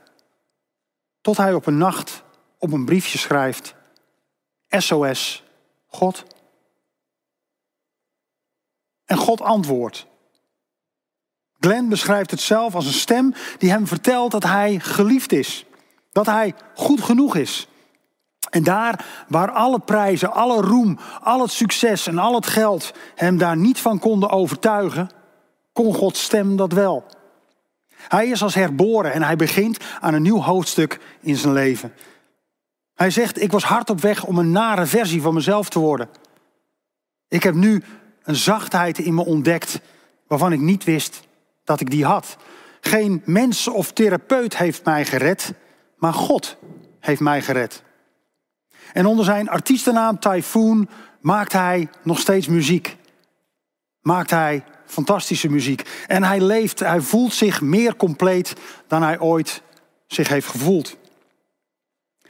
Tot 1.25 1.37
hij 1.37 1.53
op 1.53 1.65
een 1.65 1.77
nacht 1.77 2.23
op 2.57 2.71
een 2.71 2.85
briefje 2.85 3.17
schrijft: 3.17 3.75
SOS, 4.69 5.43
God. 5.87 6.23
En 9.05 9.17
God 9.17 9.41
antwoordt. 9.41 10.05
Glenn 11.59 11.89
beschrijft 11.89 12.31
het 12.31 12.39
zelf 12.39 12.75
als 12.75 12.85
een 12.85 12.93
stem 12.93 13.33
die 13.57 13.69
hem 13.69 13.87
vertelt 13.87 14.31
dat 14.31 14.43
hij 14.43 14.79
geliefd 14.79 15.31
is. 15.31 15.65
Dat 16.11 16.25
hij 16.25 16.53
goed 16.75 17.01
genoeg 17.01 17.35
is. 17.35 17.67
En 18.49 18.63
daar 18.63 19.25
waar 19.27 19.51
alle 19.51 19.79
prijzen, 19.79 20.33
alle 20.33 20.61
roem, 20.61 20.99
al 21.21 21.41
het 21.41 21.51
succes 21.51 22.07
en 22.07 22.17
al 22.17 22.35
het 22.35 22.47
geld 22.47 22.93
hem 23.15 23.37
daar 23.37 23.57
niet 23.57 23.79
van 23.79 23.99
konden 23.99 24.29
overtuigen, 24.29 25.09
kon 25.73 25.93
Gods 25.93 26.23
stem 26.23 26.55
dat 26.55 26.73
wel. 26.73 27.05
Hij 28.07 28.27
is 28.27 28.43
als 28.43 28.55
herboren 28.55 29.13
en 29.13 29.23
hij 29.23 29.35
begint 29.35 29.77
aan 29.99 30.13
een 30.13 30.21
nieuw 30.21 30.41
hoofdstuk 30.41 30.99
in 31.21 31.35
zijn 31.35 31.53
leven. 31.53 31.93
Hij 32.93 33.09
zegt, 33.09 33.41
ik 33.41 33.51
was 33.51 33.63
hard 33.63 33.89
op 33.89 34.01
weg 34.01 34.23
om 34.23 34.37
een 34.37 34.51
nare 34.51 34.85
versie 34.85 35.21
van 35.21 35.33
mezelf 35.33 35.69
te 35.69 35.79
worden. 35.79 36.09
Ik 37.27 37.43
heb 37.43 37.53
nu 37.53 37.83
een 38.23 38.35
zachtheid 38.35 38.97
in 38.97 39.13
me 39.13 39.25
ontdekt 39.25 39.81
waarvan 40.27 40.51
ik 40.51 40.59
niet 40.59 40.83
wist 40.83 41.27
dat 41.63 41.79
ik 41.79 41.89
die 41.89 42.05
had. 42.05 42.37
Geen 42.81 43.21
mens 43.25 43.67
of 43.67 43.91
therapeut 43.91 44.57
heeft 44.57 44.85
mij 44.85 45.05
gered, 45.05 45.53
maar 45.97 46.13
God 46.13 46.57
heeft 46.99 47.21
mij 47.21 47.41
gered. 47.41 47.83
En 48.93 49.05
onder 49.05 49.25
zijn 49.25 49.49
artiestennaam 49.49 50.19
Typhoon 50.19 50.89
maakt 51.21 51.53
hij 51.53 51.89
nog 52.03 52.19
steeds 52.19 52.47
muziek. 52.47 52.97
Maakt 54.01 54.29
hij 54.29 54.63
fantastische 54.85 55.49
muziek. 55.49 56.05
En 56.07 56.23
hij 56.23 56.41
leeft, 56.41 56.79
hij 56.79 57.01
voelt 57.01 57.33
zich 57.33 57.61
meer 57.61 57.95
compleet 57.95 58.53
dan 58.87 59.03
hij 59.03 59.19
ooit 59.19 59.61
zich 60.07 60.27
heeft 60.27 60.47
gevoeld. 60.47 60.97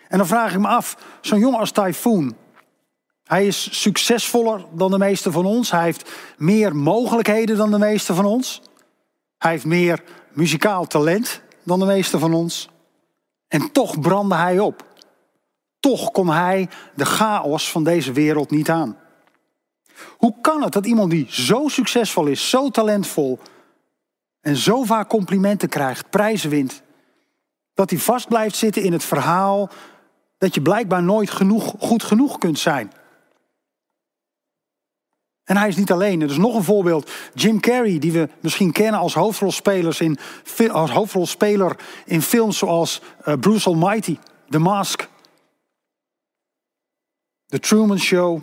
En 0.08 0.18
dan 0.18 0.28
vraag 0.28 0.54
ik 0.54 0.60
me 0.60 0.68
af, 0.68 0.98
zo'n 1.22 1.40
jongen 1.40 1.60
als 1.60 1.72
Typhoon, 1.72 2.36
hij 3.26 3.48
is 3.48 3.82
succesvoller 3.82 4.66
dan 4.72 4.92
de 4.92 4.98
meeste 4.98 5.32
van 5.32 5.46
ons. 5.46 5.72
Hij 5.72 5.84
heeft 5.84 6.12
meer 6.38 6.76
mogelijkheden 6.76 7.58
dan 7.58 7.72
de 7.72 7.78
meeste 7.78 8.14
van 8.14 8.26
ons. 8.26 8.62
Hij 9.38 9.52
heeft 9.52 9.66
meer 9.66 10.04
muzikaal 10.32 10.88
talent 10.88 11.42
dan 11.64 11.80
de 11.80 11.86
meeste 11.86 12.20
van 12.20 12.34
ons. 12.34 12.70
En 13.48 13.72
toch 13.72 14.00
brandde 14.00 14.36
hij 14.36 14.60
op. 14.60 14.86
Toch 15.80 16.12
kon 16.12 16.30
hij 16.30 16.70
de 16.96 17.06
chaos 17.06 17.72
van 17.72 17.84
deze 17.84 18.12
wereld 18.12 18.52
niet 18.52 18.70
aan. 18.70 18.98
Hoe 20.18 20.36
kan 20.42 20.64
het 20.64 20.74
dat 20.74 20.86
iemand 20.86 21.12
die 21.12 21.28
zo 21.30 21.68
succesvol 21.68 22.26
is, 22.26 22.50
zo 22.50 22.70
talentvol 22.70 23.40
en 24.42 24.56
zo 24.56 24.84
vaak 24.84 25.10
complimenten 25.10 25.70
krijgt, 25.70 26.10
prijzen 26.10 26.50
wint, 26.50 26.82
dat 27.74 27.90
hij 27.90 28.00
vast 28.00 28.28
blijft 28.28 28.56
zitten 28.56 28.84
in 28.84 28.92
het 28.92 29.04
verhaal 29.04 29.70
dat 30.38 30.56
je 30.56 30.62
blijkbaar 30.62 31.04
nooit 31.04 31.30
genoeg, 31.30 31.76
goed 31.80 32.04
genoeg 32.04 32.38
kunt 32.38 32.60
zijn? 32.60 32.92
En 35.46 35.58
hij 35.58 35.68
is 35.68 35.76
niet 35.76 35.92
alleen. 35.92 36.22
Er 36.22 36.30
is 36.30 36.38
nog 36.38 36.56
een 36.56 36.64
voorbeeld. 36.64 37.12
Jim 37.34 37.60
Carrey, 37.60 38.00
die 38.00 38.12
we 38.12 38.30
misschien 38.40 38.72
kennen 38.72 39.00
als, 39.00 39.16
in, 40.00 40.18
als 40.72 40.92
hoofdrolspeler 40.92 41.76
in 42.06 42.22
films 42.22 42.58
zoals 42.58 43.02
uh, 43.28 43.34
Bruce 43.40 43.70
Almighty, 43.70 44.18
The 44.50 44.60
Mask, 44.60 45.08
The 47.46 47.60
Truman 47.60 48.00
Show. 48.00 48.42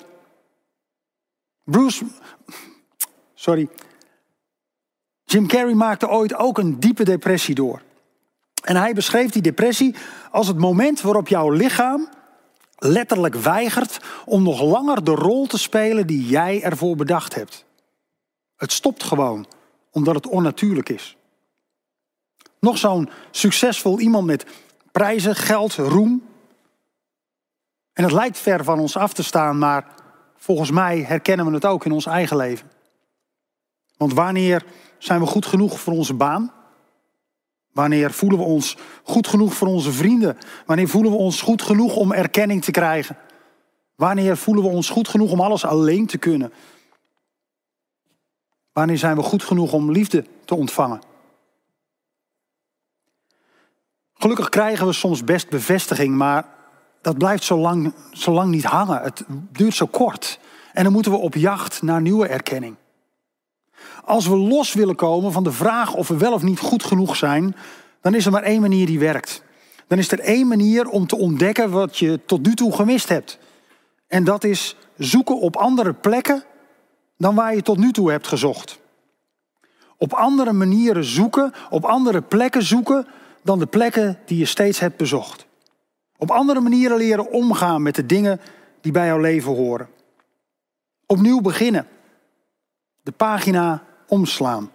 Bruce, 1.72 2.04
sorry. 3.34 3.68
Jim 5.24 5.46
Carrey 5.46 5.74
maakte 5.74 6.08
ooit 6.08 6.34
ook 6.34 6.58
een 6.58 6.80
diepe 6.80 7.04
depressie 7.04 7.54
door. 7.54 7.82
En 8.64 8.76
hij 8.76 8.92
beschreef 8.92 9.30
die 9.30 9.42
depressie 9.42 9.94
als 10.30 10.46
het 10.48 10.58
moment 10.58 11.00
waarop 11.00 11.28
jouw 11.28 11.50
lichaam 11.50 12.08
letterlijk 12.76 13.34
weigert 13.34 13.98
om 14.24 14.42
nog 14.42 14.60
langer 14.62 15.04
de 15.04 15.14
rol 15.14 15.46
te 15.46 15.58
spelen 15.58 16.06
die 16.06 16.26
jij 16.26 16.62
ervoor 16.62 16.96
bedacht 16.96 17.34
hebt. 17.34 17.64
Het 18.56 18.72
stopt 18.72 19.02
gewoon, 19.02 19.46
omdat 19.90 20.14
het 20.14 20.26
onnatuurlijk 20.26 20.88
is. 20.88 21.16
Nog 22.60 22.78
zo'n 22.78 23.10
succesvol 23.30 24.00
iemand 24.00 24.26
met 24.26 24.46
prijzen, 24.92 25.36
geld, 25.36 25.74
roem. 25.74 26.22
En 27.92 28.02
het 28.02 28.12
lijkt 28.12 28.38
ver 28.38 28.64
van 28.64 28.78
ons 28.78 28.96
af 28.96 29.12
te 29.12 29.22
staan, 29.22 29.58
maar 29.58 30.00
volgens 30.42 30.70
mij 30.70 31.00
herkennen 31.00 31.46
we 31.46 31.52
het 31.52 31.64
ook 31.64 31.84
in 31.84 31.92
ons 31.92 32.06
eigen 32.06 32.36
leven. 32.36 32.70
Want 33.96 34.12
wanneer 34.12 34.64
zijn 34.98 35.20
we 35.20 35.26
goed 35.26 35.46
genoeg 35.46 35.80
voor 35.80 35.92
onze 35.92 36.14
baan? 36.14 36.52
Wanneer 37.72 38.10
voelen 38.10 38.38
we 38.38 38.44
ons 38.44 38.76
goed 39.02 39.26
genoeg 39.26 39.54
voor 39.54 39.68
onze 39.68 39.92
vrienden? 39.92 40.38
Wanneer 40.66 40.88
voelen 40.88 41.10
we 41.12 41.16
ons 41.16 41.40
goed 41.40 41.62
genoeg 41.62 41.96
om 41.96 42.12
erkenning 42.12 42.64
te 42.64 42.70
krijgen? 42.70 43.16
Wanneer 43.94 44.36
voelen 44.36 44.64
we 44.64 44.70
ons 44.70 44.88
goed 44.88 45.08
genoeg 45.08 45.30
om 45.30 45.40
alles 45.40 45.64
alleen 45.64 46.06
te 46.06 46.18
kunnen? 46.18 46.52
Wanneer 48.72 48.98
zijn 48.98 49.16
we 49.16 49.22
goed 49.22 49.42
genoeg 49.42 49.72
om 49.72 49.90
liefde 49.90 50.24
te 50.44 50.54
ontvangen? 50.54 51.00
Gelukkig 54.12 54.48
krijgen 54.48 54.86
we 54.86 54.92
soms 54.92 55.24
best 55.24 55.50
bevestiging, 55.50 56.16
maar 56.16 56.61
dat 57.02 57.18
blijft 57.18 57.44
zo 57.44 57.58
lang, 57.58 57.92
zo 58.12 58.32
lang 58.32 58.50
niet 58.50 58.64
hangen. 58.64 59.02
Het 59.02 59.24
duurt 59.52 59.74
zo 59.74 59.86
kort. 59.86 60.38
En 60.72 60.84
dan 60.84 60.92
moeten 60.92 61.12
we 61.12 61.18
op 61.18 61.34
jacht 61.34 61.82
naar 61.82 62.00
nieuwe 62.00 62.26
erkenning. 62.26 62.76
Als 64.04 64.26
we 64.26 64.36
los 64.36 64.72
willen 64.72 64.96
komen 64.96 65.32
van 65.32 65.44
de 65.44 65.52
vraag 65.52 65.94
of 65.94 66.08
we 66.08 66.16
wel 66.16 66.32
of 66.32 66.42
niet 66.42 66.58
goed 66.58 66.84
genoeg 66.84 67.16
zijn, 67.16 67.56
dan 68.00 68.14
is 68.14 68.26
er 68.26 68.32
maar 68.32 68.42
één 68.42 68.60
manier 68.60 68.86
die 68.86 68.98
werkt. 68.98 69.42
Dan 69.86 69.98
is 69.98 70.12
er 70.12 70.20
één 70.20 70.48
manier 70.48 70.88
om 70.88 71.06
te 71.06 71.16
ontdekken 71.16 71.70
wat 71.70 71.98
je 71.98 72.20
tot 72.26 72.46
nu 72.46 72.54
toe 72.54 72.72
gemist 72.72 73.08
hebt. 73.08 73.38
En 74.06 74.24
dat 74.24 74.44
is 74.44 74.76
zoeken 74.96 75.40
op 75.40 75.56
andere 75.56 75.92
plekken 75.92 76.44
dan 77.16 77.34
waar 77.34 77.54
je 77.54 77.62
tot 77.62 77.78
nu 77.78 77.92
toe 77.92 78.10
hebt 78.10 78.26
gezocht. 78.26 78.80
Op 79.96 80.12
andere 80.12 80.52
manieren 80.52 81.04
zoeken, 81.04 81.52
op 81.70 81.84
andere 81.84 82.22
plekken 82.22 82.62
zoeken 82.62 83.06
dan 83.42 83.58
de 83.58 83.66
plekken 83.66 84.18
die 84.26 84.38
je 84.38 84.44
steeds 84.44 84.78
hebt 84.78 84.96
bezocht. 84.96 85.46
Op 86.22 86.30
andere 86.30 86.60
manieren 86.60 86.96
leren 86.96 87.30
omgaan 87.30 87.82
met 87.82 87.94
de 87.94 88.06
dingen 88.06 88.40
die 88.80 88.92
bij 88.92 89.06
jouw 89.06 89.18
leven 89.18 89.54
horen. 89.54 89.88
Opnieuw 91.06 91.40
beginnen. 91.40 91.88
De 93.00 93.12
pagina 93.12 93.84
omslaan. 94.06 94.72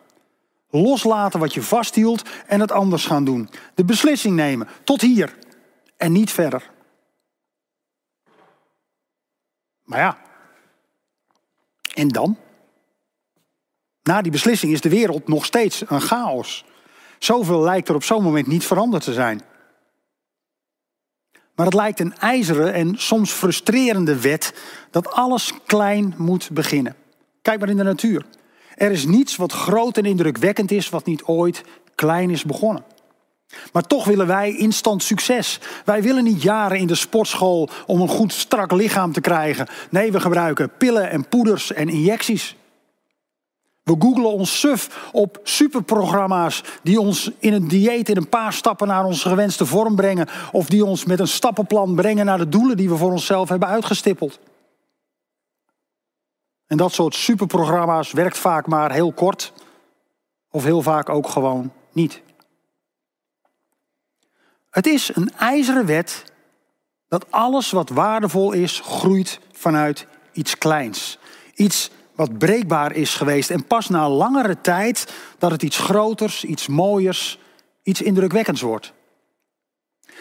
Loslaten 0.69 1.39
wat 1.39 1.53
je 1.53 1.61
vasthield 1.61 2.29
en 2.47 2.59
het 2.59 2.71
anders 2.71 3.05
gaan 3.05 3.25
doen. 3.25 3.49
De 3.73 3.85
beslissing 3.85 4.35
nemen. 4.35 4.67
Tot 4.83 5.01
hier 5.01 5.37
en 5.97 6.11
niet 6.11 6.31
verder. 6.31 6.71
Maar 9.83 9.99
ja, 9.99 10.17
en 11.93 12.07
dan? 12.07 12.37
Na 14.03 14.21
die 14.21 14.31
beslissing 14.31 14.71
is 14.71 14.81
de 14.81 14.89
wereld 14.89 15.27
nog 15.27 15.45
steeds 15.45 15.83
een 15.89 16.01
chaos. 16.01 16.65
Zoveel 17.19 17.61
lijkt 17.61 17.89
er 17.89 17.95
op 17.95 18.03
zo'n 18.03 18.23
moment 18.23 18.47
niet 18.47 18.65
veranderd 18.65 19.03
te 19.03 19.13
zijn. 19.13 19.41
Maar 21.57 21.65
het 21.65 21.75
lijkt 21.75 21.99
een 21.99 22.17
ijzeren 22.17 22.73
en 22.73 22.95
soms 22.97 23.31
frustrerende 23.31 24.21
wet 24.21 24.53
dat 24.91 25.11
alles 25.11 25.53
klein 25.65 26.13
moet 26.17 26.49
beginnen. 26.51 26.95
Kijk 27.41 27.59
maar 27.59 27.69
in 27.69 27.77
de 27.77 27.83
natuur. 27.83 28.25
Er 28.75 28.91
is 28.91 29.05
niets 29.05 29.35
wat 29.35 29.51
groot 29.51 29.97
en 29.97 30.05
indrukwekkend 30.05 30.71
is 30.71 30.89
wat 30.89 31.05
niet 31.05 31.23
ooit 31.23 31.63
klein 31.95 32.29
is 32.29 32.43
begonnen. 32.43 32.83
Maar 33.71 33.83
toch 33.83 34.05
willen 34.05 34.27
wij 34.27 34.55
instant 34.55 35.03
succes. 35.03 35.59
Wij 35.85 36.01
willen 36.01 36.23
niet 36.23 36.41
jaren 36.41 36.77
in 36.77 36.87
de 36.87 36.95
sportschool 36.95 37.69
om 37.85 38.01
een 38.01 38.07
goed 38.07 38.33
strak 38.33 38.71
lichaam 38.71 39.11
te 39.11 39.21
krijgen. 39.21 39.67
Nee, 39.89 40.11
we 40.11 40.19
gebruiken 40.19 40.71
pillen 40.77 41.09
en 41.09 41.27
poeders 41.27 41.73
en 41.73 41.89
injecties. 41.89 42.55
We 43.87 43.95
googlen 43.99 44.31
ons 44.31 44.59
suf 44.59 45.09
op 45.11 45.39
superprogramma's 45.43 46.63
die 46.83 46.99
ons 46.99 47.31
in 47.39 47.53
een 47.53 47.67
dieet 47.67 48.09
in 48.09 48.17
een 48.17 48.29
paar 48.29 48.53
stappen 48.53 48.87
naar 48.87 49.05
onze 49.05 49.29
gewenste 49.29 49.65
vorm 49.65 49.95
brengen. 49.95 50.27
Of 50.51 50.67
die 50.67 50.85
ons 50.85 51.05
met 51.05 51.19
een 51.19 51.27
stappenplan 51.27 51.95
brengen 51.95 52.25
naar 52.25 52.37
de 52.37 52.49
doelen 52.49 52.77
die 52.77 52.89
we 52.89 52.97
voor 52.97 53.11
onszelf 53.11 53.49
hebben 53.49 53.67
uitgestippeld. 53.67 54.39
En 56.65 56.77
dat 56.77 56.91
soort 56.91 57.15
superprogramma's 57.15 58.11
werkt 58.11 58.37
vaak 58.37 58.67
maar 58.67 58.91
heel 58.91 59.13
kort. 59.13 59.53
Of 60.51 60.63
heel 60.63 60.81
vaak 60.81 61.09
ook 61.09 61.29
gewoon 61.29 61.71
niet. 61.91 62.21
Het 64.69 64.87
is 64.87 65.15
een 65.15 65.31
ijzeren 65.37 65.85
wet 65.85 66.23
dat 67.07 67.25
alles 67.29 67.71
wat 67.71 67.89
waardevol 67.89 68.51
is, 68.51 68.79
groeit 68.79 69.39
vanuit 69.51 70.07
iets 70.31 70.57
kleins. 70.57 71.19
Iets 71.55 71.89
wat 72.17 72.37
breekbaar 72.37 72.91
is 72.95 73.15
geweest. 73.15 73.49
En 73.49 73.65
pas 73.65 73.89
na 73.89 74.09
langere 74.09 74.61
tijd 74.61 75.13
dat 75.37 75.51
het 75.51 75.63
iets 75.63 75.77
groters, 75.77 76.43
iets 76.43 76.67
mooiers, 76.67 77.39
iets 77.83 78.01
indrukwekkends 78.01 78.61
wordt. 78.61 78.93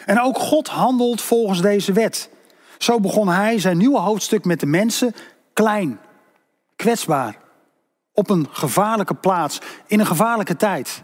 En 0.04 0.20
ook 0.20 0.38
God 0.38 0.68
handelt 0.68 1.20
volgens 1.20 1.60
deze 1.60 1.92
wet. 1.92 2.30
Zo 2.78 3.00
begon 3.00 3.28
hij 3.28 3.58
zijn 3.58 3.76
nieuwe 3.76 3.98
hoofdstuk 3.98 4.44
met 4.44 4.60
de 4.60 4.66
mensen 4.66 5.14
klein, 5.52 6.00
kwetsbaar, 6.76 7.38
op 8.12 8.30
een 8.30 8.46
gevaarlijke 8.50 9.14
plaats, 9.14 9.58
in 9.86 10.00
een 10.00 10.06
gevaarlijke 10.06 10.56
tijd, 10.56 11.02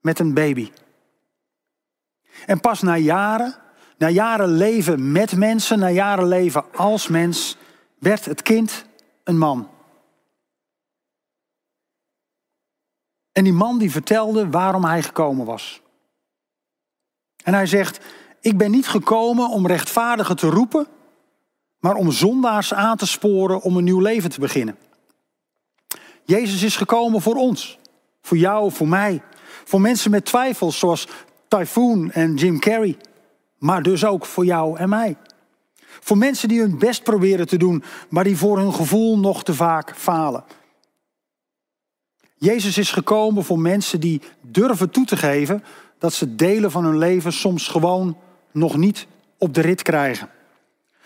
met 0.00 0.18
een 0.18 0.34
baby. 0.34 0.70
En 2.46 2.60
pas 2.60 2.82
na 2.82 2.96
jaren, 2.96 3.54
na 3.98 4.08
jaren 4.08 4.48
leven 4.48 5.12
met 5.12 5.36
mensen, 5.36 5.78
na 5.78 5.88
jaren 5.90 6.26
leven 6.26 6.64
als 6.74 7.08
mens, 7.08 7.56
werd 7.98 8.24
het 8.24 8.42
kind 8.42 8.84
een 9.24 9.38
man. 9.38 9.71
En 13.32 13.44
die 13.44 13.52
man 13.52 13.78
die 13.78 13.90
vertelde 13.90 14.50
waarom 14.50 14.84
hij 14.84 15.02
gekomen 15.02 15.46
was. 15.46 15.80
En 17.44 17.54
hij 17.54 17.66
zegt, 17.66 18.00
ik 18.40 18.58
ben 18.58 18.70
niet 18.70 18.88
gekomen 18.88 19.48
om 19.48 19.66
rechtvaardigen 19.66 20.36
te 20.36 20.48
roepen, 20.48 20.86
maar 21.78 21.94
om 21.94 22.10
zondaars 22.10 22.74
aan 22.74 22.96
te 22.96 23.06
sporen 23.06 23.62
om 23.62 23.76
een 23.76 23.84
nieuw 23.84 24.00
leven 24.00 24.30
te 24.30 24.40
beginnen. 24.40 24.76
Jezus 26.24 26.62
is 26.62 26.76
gekomen 26.76 27.20
voor 27.20 27.34
ons, 27.34 27.78
voor 28.20 28.36
jou, 28.36 28.72
voor 28.72 28.88
mij, 28.88 29.22
voor 29.64 29.80
mensen 29.80 30.10
met 30.10 30.24
twijfels 30.24 30.78
zoals 30.78 31.08
Typhoon 31.48 32.10
en 32.10 32.34
Jim 32.34 32.58
Carrey, 32.58 32.96
maar 33.58 33.82
dus 33.82 34.04
ook 34.04 34.26
voor 34.26 34.44
jou 34.44 34.78
en 34.78 34.88
mij. 34.88 35.16
Voor 36.00 36.18
mensen 36.18 36.48
die 36.48 36.60
hun 36.60 36.78
best 36.78 37.02
proberen 37.02 37.46
te 37.46 37.56
doen, 37.56 37.84
maar 38.08 38.24
die 38.24 38.36
voor 38.36 38.58
hun 38.58 38.74
gevoel 38.74 39.18
nog 39.18 39.44
te 39.44 39.54
vaak 39.54 39.96
falen. 39.96 40.44
Jezus 42.42 42.78
is 42.78 42.90
gekomen 42.90 43.44
voor 43.44 43.58
mensen 43.58 44.00
die 44.00 44.20
durven 44.40 44.90
toe 44.90 45.04
te 45.04 45.16
geven 45.16 45.64
dat 45.98 46.12
ze 46.12 46.34
delen 46.34 46.70
van 46.70 46.84
hun 46.84 46.98
leven 46.98 47.32
soms 47.32 47.68
gewoon 47.68 48.16
nog 48.52 48.76
niet 48.76 49.06
op 49.38 49.54
de 49.54 49.60
rit 49.60 49.82
krijgen. 49.82 50.28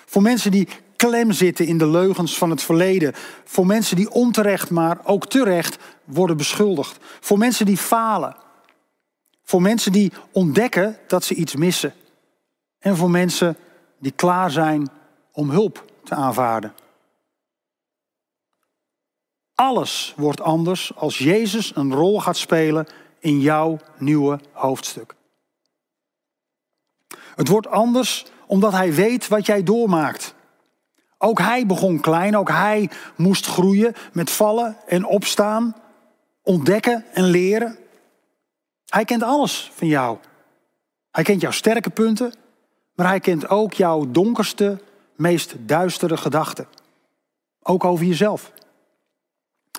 Voor 0.05 0.23
mensen 0.23 0.51
die 0.51 0.69
klem 0.97 1.33
zitten 1.33 1.67
in 1.67 1.79
de 1.79 1.87
leugens 1.87 2.39
van 2.39 2.51
het 2.51 2.63
verleden. 2.63 3.13
Voor 3.45 3.67
mensen 3.67 3.97
die 3.97 4.11
onterecht, 4.11 4.71
maar 4.71 5.01
ook 5.05 5.27
terecht 5.27 5.79
worden 6.05 6.37
beschuldigd. 6.37 6.99
Voor 7.21 7.39
mensen 7.39 7.67
die 7.67 7.77
falen. 7.77 8.37
Voor 9.43 9.63
mensen 9.63 9.93
die 9.93 10.13
ontdekken 10.33 10.97
dat 11.07 11.25
ze 11.25 11.35
iets 11.35 11.55
missen. 11.55 11.93
En 12.79 12.97
voor 12.97 13.11
mensen 13.11 13.57
die 13.99 14.13
klaar 14.13 14.51
zijn 14.51 14.89
om 15.33 15.51
hulp 15.51 15.85
te 16.05 16.15
aanvaarden. 16.15 16.73
Alles 19.57 20.15
wordt 20.17 20.41
anders 20.41 20.97
als 20.97 21.19
Jezus 21.19 21.77
een 21.77 21.95
rol 21.95 22.21
gaat 22.21 22.37
spelen 22.37 22.87
in 23.19 23.41
jouw 23.41 23.79
nieuwe 23.99 24.41
hoofdstuk. 24.53 25.15
Het 27.35 27.49
wordt 27.49 27.67
anders 27.67 28.27
omdat 28.47 28.73
hij 28.73 28.95
weet 28.95 29.29
wat 29.29 29.47
jij 29.47 29.63
doormaakt. 29.63 30.35
Ook 31.19 31.39
hij 31.39 31.67
begon 31.67 32.01
klein, 32.01 32.37
ook 32.37 32.49
hij 32.49 32.91
moest 33.17 33.47
groeien 33.47 33.95
met 34.13 34.31
vallen 34.31 34.77
en 34.87 35.07
opstaan, 35.07 35.77
ontdekken 36.43 37.05
en 37.13 37.25
leren. 37.25 37.79
Hij 38.87 39.05
kent 39.05 39.23
alles 39.23 39.71
van 39.75 39.87
jou. 39.89 40.19
Hij 41.11 41.25
kent 41.25 41.41
jouw 41.41 41.51
sterke 41.51 41.91
punten, 41.91 42.33
maar 42.95 43.07
hij 43.07 43.21
kent 43.21 43.49
ook 43.49 43.73
jouw 43.73 44.11
donkerste, 44.11 44.81
meest 45.15 45.55
duistere 45.59 46.17
gedachten. 46.17 46.69
Ook 47.63 47.85
over 47.85 48.05
jezelf. 48.05 48.53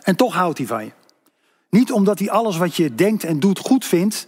En 0.08 0.16
toch 0.16 0.34
houdt 0.34 0.58
hij 0.58 0.68
van 0.68 0.86
je. 0.86 0.92
Niet 1.70 1.92
omdat 1.92 2.20
hij 2.20 2.30
alles 2.30 2.58
wat 2.58 2.76
je 2.76 2.96
denkt 2.96 3.24
en 3.24 3.40
doet 3.40 3.60
goed 3.60 3.86
vindt, 3.86 4.28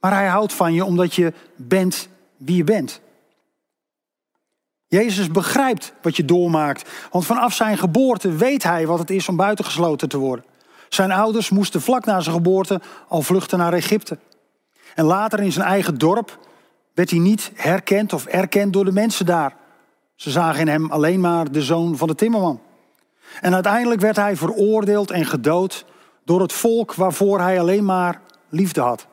maar 0.00 0.12
hij 0.12 0.26
houdt 0.26 0.52
van 0.52 0.74
je 0.74 0.84
omdat 0.84 1.14
je 1.14 1.32
bent 1.56 2.08
wie 2.36 2.56
je 2.56 2.64
bent. 2.64 3.00
Jezus 4.86 5.30
begrijpt 5.30 5.92
wat 6.02 6.16
je 6.16 6.24
doormaakt, 6.24 6.90
want 7.10 7.26
vanaf 7.26 7.52
zijn 7.52 7.78
geboorte 7.78 8.32
weet 8.32 8.62
hij 8.62 8.86
wat 8.86 8.98
het 8.98 9.10
is 9.10 9.28
om 9.28 9.36
buitengesloten 9.36 10.08
te 10.08 10.18
worden. 10.18 10.44
Zijn 10.88 11.12
ouders 11.12 11.50
moesten 11.50 11.80
vlak 11.80 12.04
na 12.04 12.20
zijn 12.20 12.34
geboorte 12.34 12.80
al 13.08 13.22
vluchten 13.22 13.58
naar 13.58 13.72
Egypte. 13.72 14.18
En 14.94 15.04
later 15.04 15.40
in 15.40 15.52
zijn 15.52 15.66
eigen 15.66 15.98
dorp 15.98 16.38
werd 16.94 17.10
hij 17.10 17.18
niet 17.18 17.50
herkend 17.54 18.12
of 18.12 18.26
erkend 18.26 18.72
door 18.72 18.84
de 18.84 18.92
mensen 18.92 19.26
daar. 19.26 19.56
Ze 20.14 20.30
zagen 20.30 20.60
in 20.60 20.68
hem 20.68 20.90
alleen 20.90 21.20
maar 21.20 21.52
de 21.52 21.62
zoon 21.62 21.96
van 21.96 22.08
de 22.08 22.14
timmerman. 22.14 22.60
En 23.40 23.54
uiteindelijk 23.54 24.00
werd 24.00 24.16
hij 24.16 24.36
veroordeeld 24.36 25.10
en 25.10 25.26
gedood 25.26 25.84
door 26.24 26.40
het 26.40 26.52
volk 26.52 26.94
waarvoor 26.94 27.40
hij 27.40 27.60
alleen 27.60 27.84
maar 27.84 28.20
liefde 28.48 28.80
had. 28.80 29.06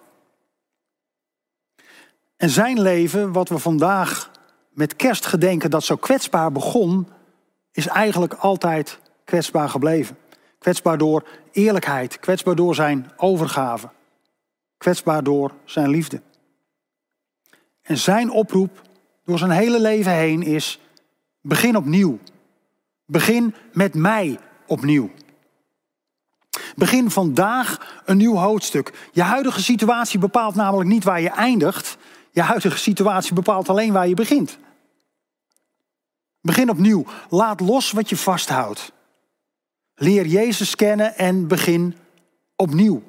En 2.38 2.50
zijn 2.50 2.82
leven, 2.82 3.32
wat 3.32 3.50
we 3.50 3.60
vandaag 3.60 4.32
met 4.70 4.96
kerst 4.96 5.26
gedenken 5.26 5.70
dat 5.70 5.84
zo 5.84 5.96
kwetsbaar 5.96 6.52
begon, 6.52 7.08
is 7.72 7.88
eigenlijk 7.88 8.34
altijd 8.34 9.00
kwetsbaar 9.24 9.70
gebleven. 9.70 10.18
Kwetsbaar 10.60 10.98
door 10.98 11.28
eerlijkheid, 11.52 12.20
kwetsbaar 12.20 12.56
door 12.56 12.76
zijn 12.76 13.12
overgave, 13.18 13.90
kwetsbaar 14.78 15.24
door 15.24 15.52
zijn 15.66 15.90
liefde. 15.90 16.22
En 17.82 17.98
zijn 17.98 18.30
oproep 18.30 18.82
door 19.24 19.38
zijn 19.38 19.52
hele 19.52 19.80
leven 19.80 20.12
heen 20.12 20.44
is: 20.44 20.80
begin 21.42 21.78
opnieuw. 21.78 22.20
Begin 23.06 23.56
met 23.74 23.94
mij 23.94 24.40
opnieuw. 24.68 25.12
Begin 26.76 27.12
vandaag 27.12 28.02
een 28.06 28.18
nieuw 28.18 28.36
hoofdstuk. 28.36 29.10
Je 29.12 29.22
huidige 29.22 29.62
situatie 29.62 30.20
bepaalt 30.20 30.56
namelijk 30.56 30.90
niet 30.90 31.04
waar 31.04 31.22
je 31.22 31.30
eindigt. 31.30 31.98
Je 32.32 32.42
huidige 32.42 32.78
situatie 32.78 33.34
bepaalt 33.34 33.70
alleen 33.70 33.94
waar 33.94 34.08
je 34.08 34.14
begint. 34.14 34.58
Begin 36.42 36.70
opnieuw. 36.70 37.06
Laat 37.30 37.60
los 37.60 37.92
wat 37.92 38.10
je 38.10 38.18
vasthoudt. 38.18 38.92
Leer 39.96 40.26
Jezus 40.26 40.76
kennen 40.76 41.18
en 41.18 41.48
begin 41.48 41.96
opnieuw. 42.56 43.04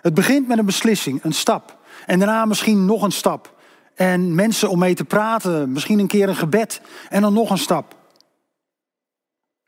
Het 0.00 0.14
begint 0.14 0.48
met 0.48 0.58
een 0.58 0.66
beslissing, 0.66 1.24
een 1.24 1.32
stap. 1.32 1.78
En 2.06 2.18
daarna 2.18 2.44
misschien 2.44 2.84
nog 2.84 3.02
een 3.02 3.12
stap. 3.12 3.56
En 3.94 4.34
mensen 4.34 4.70
om 4.70 4.78
mee 4.78 4.94
te 4.94 5.04
praten, 5.04 5.72
misschien 5.72 5.98
een 5.98 6.06
keer 6.06 6.28
een 6.28 6.36
gebed 6.36 6.80
en 7.08 7.22
dan 7.22 7.32
nog 7.32 7.50
een 7.50 7.58
stap. 7.58 7.97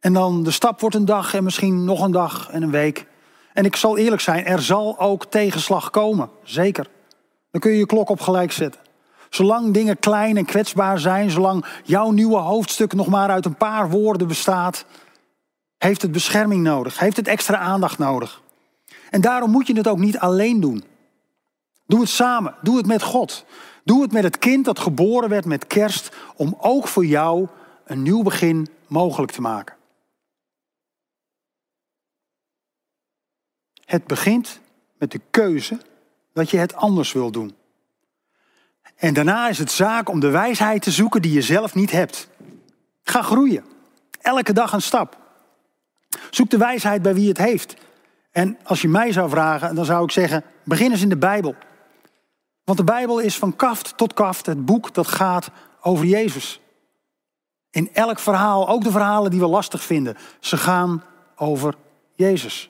En 0.01 0.13
dan 0.13 0.43
de 0.43 0.51
stap 0.51 0.81
wordt 0.81 0.97
een 0.97 1.05
dag 1.05 1.35
en 1.35 1.45
misschien 1.45 1.85
nog 1.85 2.03
een 2.03 2.11
dag 2.11 2.51
en 2.51 2.63
een 2.63 2.71
week. 2.71 3.07
En 3.53 3.65
ik 3.65 3.77
zal 3.77 3.97
eerlijk 3.97 4.23
zijn, 4.23 4.45
er 4.45 4.63
zal 4.63 4.99
ook 4.99 5.25
tegenslag 5.25 5.91
komen, 5.91 6.31
zeker. 6.43 6.89
Dan 7.51 7.61
kun 7.61 7.71
je 7.71 7.79
je 7.79 7.87
klok 7.87 8.09
op 8.09 8.21
gelijk 8.21 8.53
zetten. 8.53 8.81
Zolang 9.31 9.75
dingen 9.75 9.99
klein 9.99 10.37
en 10.37 10.45
kwetsbaar 10.45 10.99
zijn, 10.99 11.31
zolang 11.31 11.65
jouw 11.85 12.11
nieuwe 12.11 12.39
hoofdstuk 12.39 12.93
nog 12.93 13.07
maar 13.07 13.29
uit 13.29 13.45
een 13.45 13.57
paar 13.57 13.91
woorden 13.91 14.29
bestaat, 14.29 14.85
heeft 15.79 16.03
het 16.03 16.13
bescherming 16.13 16.63
nodig, 16.63 16.99
heeft 16.99 17.17
het 17.17 17.29
extra 17.29 17.57
aandacht 17.57 17.99
nodig. 17.99 18.43
En 19.11 19.21
daarom 19.21 19.51
moet 19.51 19.67
je 19.67 19.77
het 19.77 19.89
ook 19.89 19.99
niet 19.99 20.19
alleen 20.19 20.61
doen. 20.61 20.85
Doe 21.87 22.01
het 22.01 22.09
samen, 22.09 22.55
doe 22.63 22.77
het 22.77 22.87
met 22.87 23.03
God. 23.03 23.45
Doe 23.85 24.03
het 24.03 24.13
met 24.13 24.23
het 24.23 24.39
kind 24.39 24.65
dat 24.65 24.79
geboren 24.79 25.29
werd 25.29 25.45
met 25.45 25.67
kerst, 25.67 26.17
om 26.37 26.57
ook 26.59 26.89
voor 26.89 27.07
jou 27.07 27.47
een 27.85 28.03
nieuw 28.03 28.23
begin 28.23 28.69
mogelijk 28.87 29.33
te 29.33 29.41
maken. 29.41 29.79
Het 33.91 34.07
begint 34.07 34.61
met 34.99 35.11
de 35.11 35.21
keuze 35.31 35.81
dat 36.33 36.51
je 36.51 36.57
het 36.57 36.75
anders 36.75 37.13
wil 37.13 37.31
doen. 37.31 37.55
En 38.97 39.15
daarna 39.15 39.49
is 39.49 39.59
het 39.59 39.71
zaak 39.71 40.09
om 40.09 40.21
de 40.21 40.31
wijsheid 40.31 40.83
te 40.83 40.91
zoeken 40.91 41.23
die 41.23 41.33
je 41.33 41.43
zelf 41.43 41.75
niet 41.75 41.91
hebt. 41.91 42.29
Ga 43.03 43.23
groeien. 43.23 43.65
Elke 44.21 44.53
dag 44.53 44.73
een 44.73 44.83
stap. 44.83 45.19
Zoek 46.31 46.51
de 46.51 46.57
wijsheid 46.57 47.03
bij 47.03 47.15
wie 47.15 47.29
het 47.29 47.39
heeft. 47.39 47.75
En 48.31 48.59
als 48.63 48.83
je 48.83 48.89
mij 48.89 49.13
zou 49.13 49.31
vragen, 49.31 49.75
dan 49.75 49.85
zou 49.85 50.05
ik 50.05 50.11
zeggen: 50.11 50.45
begin 50.65 50.91
eens 50.91 51.03
in 51.03 51.09
de 51.09 51.19
Bijbel. 51.19 51.55
Want 52.65 52.79
de 52.79 52.85
Bijbel 52.85 53.19
is 53.19 53.39
van 53.39 53.57
kaft 53.57 53.97
tot 53.97 54.13
kaft 54.13 54.47
het 54.47 54.65
boek 54.65 54.95
dat 54.95 55.07
gaat 55.07 55.51
over 55.81 56.05
Jezus. 56.05 56.61
In 57.71 57.91
elk 57.93 58.19
verhaal, 58.19 58.69
ook 58.69 58.85
de 58.85 58.91
verhalen 58.91 59.31
die 59.31 59.41
we 59.41 59.47
lastig 59.47 59.83
vinden, 59.83 60.17
ze 60.41 60.57
gaan 60.57 61.05
over 61.37 61.75
Jezus. 62.15 62.70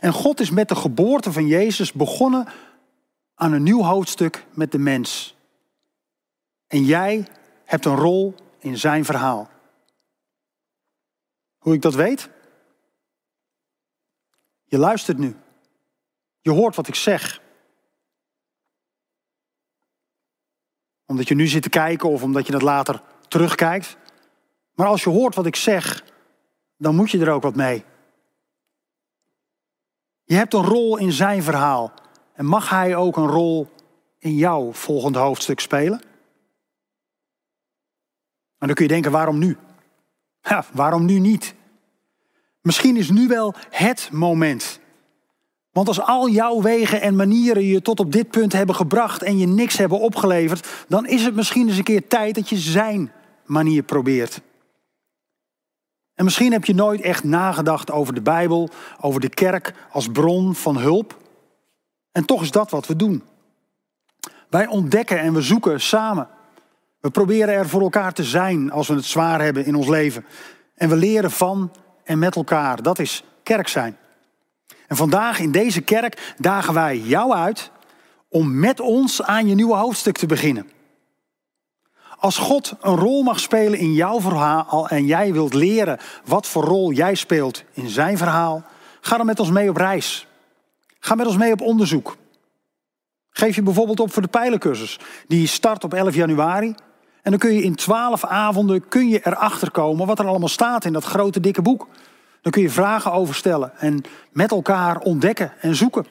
En 0.00 0.12
God 0.12 0.40
is 0.40 0.50
met 0.50 0.68
de 0.68 0.76
geboorte 0.76 1.32
van 1.32 1.46
Jezus 1.46 1.92
begonnen 1.92 2.48
aan 3.34 3.52
een 3.52 3.62
nieuw 3.62 3.82
hoofdstuk 3.82 4.46
met 4.54 4.72
de 4.72 4.78
mens. 4.78 5.36
En 6.66 6.84
jij 6.84 7.26
hebt 7.64 7.84
een 7.84 7.96
rol 7.96 8.34
in 8.58 8.78
zijn 8.78 9.04
verhaal. 9.04 9.50
Hoe 11.58 11.74
ik 11.74 11.82
dat 11.82 11.94
weet? 11.94 12.28
Je 14.64 14.78
luistert 14.78 15.18
nu. 15.18 15.36
Je 16.40 16.50
hoort 16.50 16.76
wat 16.76 16.88
ik 16.88 16.94
zeg. 16.94 17.40
Omdat 21.06 21.28
je 21.28 21.34
nu 21.34 21.46
zit 21.46 21.62
te 21.62 21.68
kijken 21.68 22.08
of 22.08 22.22
omdat 22.22 22.46
je 22.46 22.52
dat 22.52 22.62
later 22.62 23.02
terugkijkt. 23.28 23.96
Maar 24.74 24.86
als 24.86 25.04
je 25.04 25.10
hoort 25.10 25.34
wat 25.34 25.46
ik 25.46 25.56
zeg, 25.56 26.04
dan 26.76 26.94
moet 26.94 27.10
je 27.10 27.20
er 27.20 27.30
ook 27.30 27.42
wat 27.42 27.56
mee. 27.56 27.84
Je 30.26 30.34
hebt 30.34 30.54
een 30.54 30.64
rol 30.64 30.96
in 30.96 31.12
zijn 31.12 31.42
verhaal. 31.42 31.92
En 32.32 32.46
mag 32.46 32.70
hij 32.70 32.96
ook 32.96 33.16
een 33.16 33.26
rol 33.26 33.68
in 34.18 34.34
jouw 34.34 34.72
volgende 34.72 35.18
hoofdstuk 35.18 35.60
spelen? 35.60 36.00
En 38.58 38.66
dan 38.66 38.74
kun 38.74 38.84
je 38.84 38.92
denken, 38.92 39.10
waarom 39.10 39.38
nu? 39.38 39.56
Ja, 40.40 40.64
waarom 40.72 41.04
nu 41.04 41.18
niet? 41.18 41.54
Misschien 42.60 42.96
is 42.96 43.10
nu 43.10 43.28
wel 43.28 43.54
het 43.70 44.08
moment. 44.12 44.80
Want 45.70 45.88
als 45.88 46.00
al 46.00 46.28
jouw 46.28 46.62
wegen 46.62 47.00
en 47.00 47.16
manieren 47.16 47.64
je 47.64 47.82
tot 47.82 48.00
op 48.00 48.12
dit 48.12 48.30
punt 48.30 48.52
hebben 48.52 48.74
gebracht 48.74 49.22
en 49.22 49.38
je 49.38 49.46
niks 49.46 49.76
hebben 49.76 50.00
opgeleverd, 50.00 50.68
dan 50.88 51.06
is 51.06 51.24
het 51.24 51.34
misschien 51.34 51.68
eens 51.68 51.76
een 51.76 51.84
keer 51.84 52.08
tijd 52.08 52.34
dat 52.34 52.48
je 52.48 52.56
zijn 52.56 53.12
manier 53.44 53.82
probeert. 53.82 54.40
En 56.16 56.24
misschien 56.24 56.52
heb 56.52 56.64
je 56.64 56.74
nooit 56.74 57.00
echt 57.00 57.24
nagedacht 57.24 57.90
over 57.90 58.14
de 58.14 58.22
Bijbel, 58.22 58.68
over 59.00 59.20
de 59.20 59.28
kerk 59.28 59.74
als 59.90 60.08
bron 60.08 60.54
van 60.54 60.76
hulp. 60.76 61.16
En 62.12 62.24
toch 62.24 62.42
is 62.42 62.50
dat 62.50 62.70
wat 62.70 62.86
we 62.86 62.96
doen. 62.96 63.22
Wij 64.48 64.66
ontdekken 64.66 65.18
en 65.18 65.32
we 65.34 65.42
zoeken 65.42 65.80
samen. 65.80 66.28
We 67.00 67.10
proberen 67.10 67.54
er 67.54 67.68
voor 67.68 67.80
elkaar 67.80 68.12
te 68.12 68.24
zijn 68.24 68.70
als 68.70 68.88
we 68.88 68.94
het 68.94 69.04
zwaar 69.04 69.40
hebben 69.40 69.64
in 69.64 69.74
ons 69.74 69.88
leven. 69.88 70.24
En 70.74 70.88
we 70.88 70.96
leren 70.96 71.30
van 71.30 71.72
en 72.04 72.18
met 72.18 72.36
elkaar. 72.36 72.82
Dat 72.82 72.98
is 72.98 73.24
kerk 73.42 73.68
zijn. 73.68 73.96
En 74.86 74.96
vandaag 74.96 75.38
in 75.40 75.50
deze 75.50 75.80
kerk 75.80 76.34
dagen 76.38 76.74
wij 76.74 76.98
jou 76.98 77.32
uit 77.32 77.70
om 78.28 78.58
met 78.58 78.80
ons 78.80 79.22
aan 79.22 79.46
je 79.46 79.54
nieuwe 79.54 79.76
hoofdstuk 79.76 80.16
te 80.16 80.26
beginnen. 80.26 80.70
Als 82.18 82.38
God 82.38 82.74
een 82.80 82.96
rol 82.96 83.22
mag 83.22 83.40
spelen 83.40 83.78
in 83.78 83.92
jouw 83.92 84.20
verhaal 84.20 84.88
en 84.88 85.06
jij 85.06 85.32
wilt 85.32 85.54
leren 85.54 85.98
wat 86.24 86.46
voor 86.46 86.64
rol 86.64 86.92
jij 86.92 87.14
speelt 87.14 87.62
in 87.72 87.88
zijn 87.88 88.18
verhaal, 88.18 88.64
ga 89.00 89.16
dan 89.16 89.26
met 89.26 89.40
ons 89.40 89.50
mee 89.50 89.68
op 89.68 89.76
reis. 89.76 90.26
Ga 90.98 91.14
met 91.14 91.26
ons 91.26 91.36
mee 91.36 91.52
op 91.52 91.60
onderzoek. 91.60 92.16
Geef 93.30 93.54
je 93.54 93.62
bijvoorbeeld 93.62 94.00
op 94.00 94.12
voor 94.12 94.22
de 94.22 94.28
pijlencursus. 94.28 94.98
Die 95.26 95.46
start 95.46 95.84
op 95.84 95.94
11 95.94 96.14
januari. 96.14 96.74
En 97.22 97.30
dan 97.30 97.38
kun 97.40 97.54
je 97.54 97.62
in 97.62 97.74
12 97.74 98.24
avonden 98.24 98.88
kun 98.88 99.08
je 99.08 99.20
erachter 99.22 99.70
komen 99.70 100.06
wat 100.06 100.18
er 100.18 100.26
allemaal 100.26 100.48
staat 100.48 100.84
in 100.84 100.92
dat 100.92 101.04
grote 101.04 101.40
dikke 101.40 101.62
boek. 101.62 101.88
Dan 102.42 102.52
kun 102.52 102.62
je 102.62 102.70
vragen 102.70 103.12
over 103.12 103.34
stellen 103.34 103.72
en 103.78 104.04
met 104.32 104.50
elkaar 104.50 104.98
ontdekken 104.98 105.52
en 105.60 105.74
zoeken. 105.74 106.06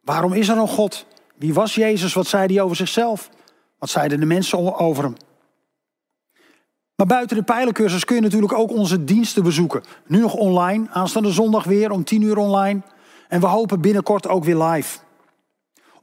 Waarom 0.00 0.32
is 0.32 0.48
er 0.48 0.56
een 0.56 0.68
God? 0.68 1.06
Wie 1.36 1.54
was 1.54 1.74
Jezus? 1.74 2.12
Wat 2.12 2.26
zei 2.26 2.54
hij 2.54 2.62
over 2.62 2.76
zichzelf? 2.76 3.30
Wat 3.78 3.90
zeiden 3.90 4.20
de 4.20 4.26
mensen 4.26 4.78
over 4.78 5.04
hem? 5.04 5.16
Maar 6.98 7.06
buiten 7.06 7.36
de 7.36 7.42
pijlencursus 7.42 8.04
kun 8.04 8.16
je 8.16 8.22
natuurlijk 8.22 8.52
ook 8.52 8.70
onze 8.70 9.04
diensten 9.04 9.42
bezoeken. 9.42 9.82
Nu 10.06 10.20
nog 10.20 10.34
online, 10.34 10.90
aanstaande 10.90 11.30
zondag 11.30 11.64
weer 11.64 11.90
om 11.90 12.04
10 12.04 12.22
uur 12.22 12.36
online. 12.36 12.80
En 13.28 13.40
we 13.40 13.46
hopen 13.46 13.80
binnenkort 13.80 14.28
ook 14.28 14.44
weer 14.44 14.62
live. 14.62 14.98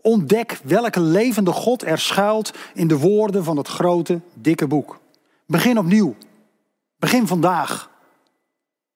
Ontdek 0.01 0.59
welke 0.63 0.99
levende 0.99 1.51
God 1.51 1.83
er 1.83 1.99
schuilt 1.99 2.53
in 2.73 2.87
de 2.87 2.97
woorden 2.97 3.43
van 3.43 3.57
het 3.57 3.67
grote, 3.67 4.21
dikke 4.33 4.67
boek. 4.67 4.99
Begin 5.45 5.77
opnieuw. 5.77 6.15
Begin 6.97 7.27
vandaag. 7.27 7.89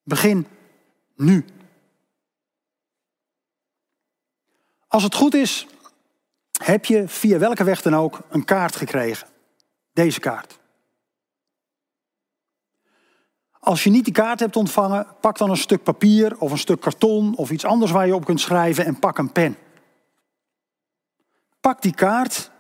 Begin 0.04 0.48
nu. 1.16 1.46
Als 4.88 5.04
het 5.04 5.16
goed 5.16 5.34
is, 5.34 5.68
heb 6.64 6.86
je 6.86 7.08
via 7.08 7.38
welke 7.38 7.64
weg 7.64 7.82
dan 7.82 7.96
ook 7.96 8.20
een 8.30 8.46
kaart 8.46 8.76
gekregen. 8.76 9.28
Deze 9.94 10.20
kaart. 10.20 10.59
Als 13.70 13.84
je 13.84 13.90
niet 13.90 14.04
die 14.04 14.14
kaart 14.14 14.40
hebt 14.40 14.56
ontvangen, 14.56 15.08
pak 15.22 15.38
dan 15.38 15.50
een 15.50 15.58
stuk 15.58 15.84
papier 15.84 16.40
of 16.40 16.52
een 16.52 16.58
stuk 16.58 16.82
karton 16.82 17.36
of 17.36 17.52
iets 17.52 17.66
anders 17.66 17.92
waar 17.92 18.08
je 18.08 18.16
op 18.16 18.26
kunt 18.26 18.42
schrijven 18.42 18.86
en 18.86 19.00
pak 19.00 19.18
een 19.18 19.32
pen. 19.32 19.58
Pak 21.60 21.82
die 21.82 21.94
kaart 21.94 22.52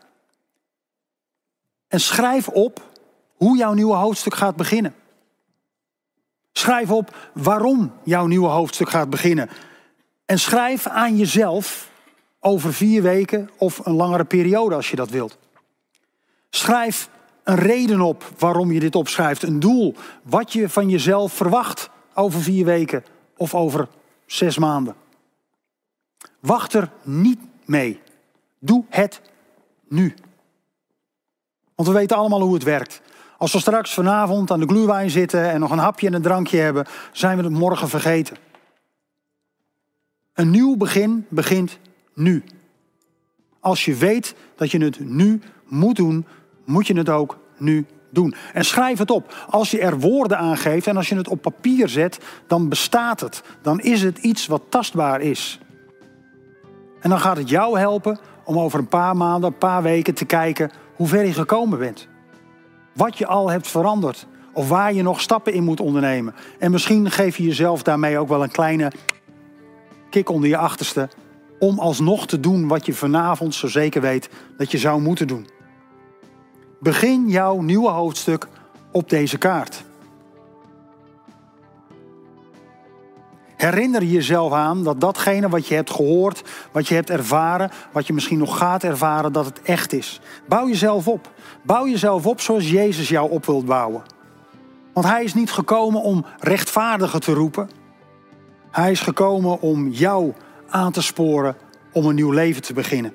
en 1.88 2.00
schrijf 2.00 2.48
op 2.48 2.82
hoe 3.36 3.58
jouw 3.58 3.74
nieuwe 3.74 3.96
hoofdstuk 3.96 4.36
gaat 4.36 4.56
beginnen. 4.56 4.96
Schrijf 6.52 6.92
op 6.92 7.16
waarom 7.34 7.94
jouw 8.04 8.26
nieuwe 8.26 8.50
hoofdstuk 8.50 8.90
gaat 8.90 9.10
beginnen. 9.10 9.50
En 10.26 10.40
schrijf 10.40 10.88
aan 10.88 11.18
jezelf 11.18 11.92
over 12.40 12.74
vier 12.74 13.02
weken 13.02 13.50
of 13.58 13.86
een 13.86 13.96
langere 13.96 14.26
periode 14.26 14.76
als 14.76 14.90
je 14.90 14.96
dat 14.96 15.10
wilt. 15.10 15.38
Schrijf 16.50 17.10
een 17.44 17.56
reden 17.56 18.02
op 18.02 18.32
waarom 18.38 18.72
je 18.72 18.80
dit 18.80 18.96
opschrijft. 18.96 19.44
Een 19.44 19.60
doel. 19.60 19.96
Wat 20.24 20.54
je 20.54 20.70
van 20.70 20.90
jezelf 20.90 21.34
verwacht 21.34 21.90
over 22.14 22.42
vier 22.42 22.66
weken 22.66 23.04
of 23.38 23.56
over 23.56 23.88
zes 24.26 24.58
maanden. 24.58 24.96
Wacht 26.40 26.74
er 26.74 26.92
niet 27.04 27.40
mee. 27.66 28.02
Doe 28.60 28.86
het 28.90 29.22
nu. 29.88 30.14
Want 31.76 31.88
we 31.88 31.94
weten 31.94 32.18
allemaal 32.18 32.42
hoe 32.42 32.54
het 32.54 32.64
werkt. 32.64 33.02
Als 33.38 33.54
we 33.54 33.60
straks 33.60 33.94
vanavond 33.94 34.52
aan 34.52 34.60
de 34.60 34.68
gluwijn 34.68 35.10
zitten 35.10 35.52
en 35.52 35.60
nog 35.60 35.72
een 35.72 35.78
hapje 35.78 36.08
en 36.08 36.14
een 36.14 36.22
drankje 36.22 36.58
hebben, 36.58 36.86
zijn 37.12 37.38
we 37.38 37.44
het 37.44 37.52
morgen 37.52 37.90
vergeten. 37.90 38.38
Een 40.34 40.50
nieuw 40.50 40.78
begin 40.78 41.26
begint 41.30 41.80
nu. 42.14 42.44
Als 43.60 43.86
je 43.86 43.96
weet 43.96 44.36
dat 44.56 44.72
je 44.72 44.84
het 44.84 45.00
nu 45.00 45.42
moet 45.66 45.96
doen, 45.96 46.26
moet 46.70 46.88
je 46.88 46.98
het 46.98 47.10
ook 47.10 47.38
nu 47.58 47.86
doen. 48.10 48.36
En 48.54 48.66
schrijf 48.66 48.98
het 49.00 49.12
op. 49.12 49.46
Als 49.50 49.72
je 49.72 49.80
er 49.80 50.00
woorden 50.00 50.38
aan 50.38 50.58
geeft 50.58 50.88
en 50.88 50.98
als 50.98 51.10
je 51.10 51.16
het 51.16 51.28
op 51.28 51.42
papier 51.42 51.90
zet, 51.90 52.20
dan 52.48 52.70
bestaat 52.70 53.20
het. 53.20 53.44
Dan 53.62 53.80
is 53.80 54.02
het 54.02 54.18
iets 54.18 54.48
wat 54.48 54.62
tastbaar 54.70 55.22
is. 55.22 55.60
En 57.00 57.10
dan 57.10 57.20
gaat 57.20 57.38
het 57.38 57.50
jou 57.50 57.80
helpen 57.80 58.20
om 58.46 58.60
over 58.60 58.80
een 58.80 58.88
paar 58.88 59.18
maanden, 59.18 59.50
een 59.50 59.58
paar 59.58 59.84
weken 59.84 60.14
te 60.14 60.26
kijken 60.26 60.72
hoe 60.96 61.08
ver 61.08 61.26
je 61.26 61.34
gekomen 61.34 61.80
bent. 61.80 62.08
Wat 62.94 63.18
je 63.18 63.26
al 63.26 63.50
hebt 63.50 63.68
veranderd. 63.68 64.28
Of 64.54 64.70
waar 64.70 64.94
je 64.94 65.04
nog 65.04 65.22
stappen 65.22 65.54
in 65.54 65.64
moet 65.64 65.80
ondernemen. 65.80 66.36
En 66.60 66.72
misschien 66.72 67.12
geef 67.12 67.38
je 67.38 67.44
jezelf 67.44 67.84
daarmee 67.84 68.18
ook 68.18 68.28
wel 68.28 68.44
een 68.44 68.52
kleine 68.52 68.92
kick 70.10 70.30
onder 70.30 70.50
je 70.50 70.58
achterste. 70.58 71.10
Om 71.60 71.80
alsnog 71.80 72.28
te 72.28 72.40
doen 72.40 72.68
wat 72.68 72.86
je 72.86 72.94
vanavond 72.94 73.56
zo 73.56 73.68
zeker 73.68 74.02
weet 74.02 74.30
dat 74.58 74.72
je 74.72 74.78
zou 74.78 75.02
moeten 75.02 75.28
doen. 75.28 75.48
Begin 76.80 77.30
jouw 77.30 77.62
nieuwe 77.62 77.90
hoofdstuk 77.90 78.48
op 78.92 79.10
deze 79.10 79.38
kaart. 79.38 79.84
Herinner 83.56 84.04
jezelf 84.04 84.54
aan 84.54 84.84
dat 84.84 85.02
datgene 85.02 85.50
wat 85.50 85.68
je 85.68 85.76
hebt 85.76 85.92
gehoord, 85.92 86.44
wat 86.72 86.88
je 86.88 86.94
hebt 86.94 87.10
ervaren, 87.10 87.72
wat 87.92 88.08
je 88.08 88.14
misschien 88.14 88.38
nog 88.38 88.58
gaat 88.58 88.84
ervaren, 88.84 89.34
dat 89.34 89.46
het 89.46 89.62
echt 89.62 89.94
is. 89.94 90.22
Bouw 90.48 90.68
jezelf 90.68 91.08
op. 91.08 91.32
Bouw 91.62 91.88
jezelf 91.88 92.26
op 92.26 92.42
zoals 92.42 92.70
Jezus 92.70 93.10
jou 93.10 93.30
op 93.30 93.46
wilt 93.46 93.66
bouwen. 93.66 94.04
Want 94.94 95.06
Hij 95.06 95.24
is 95.24 95.34
niet 95.34 95.52
gekomen 95.52 96.02
om 96.02 96.26
rechtvaardigen 96.40 97.20
te 97.20 97.34
roepen. 97.34 97.70
Hij 98.72 98.92
is 98.92 99.00
gekomen 99.00 99.62
om 99.62 99.88
jou 99.88 100.34
aan 100.70 100.92
te 100.92 101.02
sporen 101.02 101.56
om 101.94 102.06
een 102.06 102.16
nieuw 102.16 102.32
leven 102.32 102.62
te 102.62 102.74
beginnen. 102.74 103.14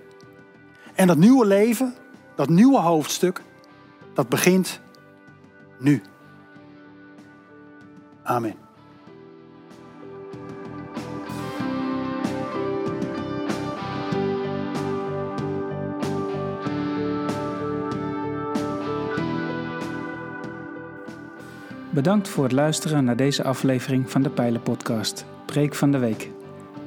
En 0.94 1.06
dat 1.06 1.16
nieuwe 1.16 1.46
leven, 1.46 1.94
dat 2.36 2.48
nieuwe 2.48 2.78
hoofdstuk, 2.78 3.42
dat 4.14 4.28
begint 4.28 4.80
nu. 5.78 6.02
Amen. 8.22 8.54
Bedankt 21.90 22.28
voor 22.28 22.44
het 22.44 22.52
luisteren 22.52 23.04
naar 23.04 23.16
deze 23.16 23.44
aflevering 23.44 24.10
van 24.10 24.22
de 24.22 24.30
Pijlen 24.30 24.62
Podcast, 24.62 25.24
Preek 25.44 25.74
van 25.74 25.90
de 25.90 25.98
Week. 25.98 26.30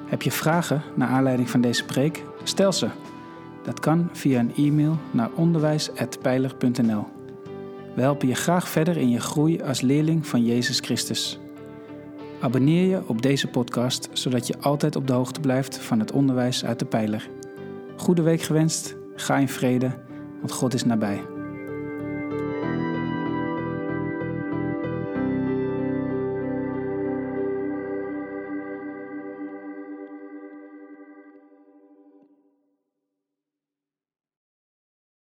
Heb 0.05 0.21
je 0.21 0.31
vragen 0.31 0.81
naar 0.95 1.07
aanleiding 1.07 1.49
van 1.49 1.61
deze 1.61 1.85
preek? 1.85 2.23
Stel 2.43 2.73
ze. 2.73 2.89
Dat 3.63 3.79
kan 3.79 4.09
via 4.13 4.39
een 4.39 4.55
e-mail 4.55 4.97
naar 5.11 5.29
onderwijs.pijler.nl. 5.35 7.16
We 7.97 8.03
helpen 8.03 8.27
je 8.27 8.35
graag 8.35 8.67
verder 8.67 8.97
in 8.97 9.09
je 9.09 9.19
groei 9.19 9.61
als 9.61 9.81
leerling 9.81 10.27
van 10.27 10.45
Jezus 10.45 10.79
Christus. 10.79 11.39
Abonneer 12.41 12.87
je 12.87 13.01
op 13.07 13.21
deze 13.21 13.47
podcast, 13.47 14.09
zodat 14.13 14.47
je 14.47 14.57
altijd 14.59 14.95
op 14.95 15.07
de 15.07 15.13
hoogte 15.13 15.39
blijft 15.39 15.77
van 15.77 15.99
het 15.99 16.11
onderwijs 16.11 16.65
uit 16.65 16.79
de 16.79 16.85
pijler. 16.85 17.29
Goede 17.95 18.21
week 18.21 18.41
gewenst, 18.41 18.95
ga 19.15 19.37
in 19.37 19.49
vrede, 19.49 19.91
want 20.39 20.51
God 20.51 20.73
is 20.73 20.83
nabij. 20.83 21.36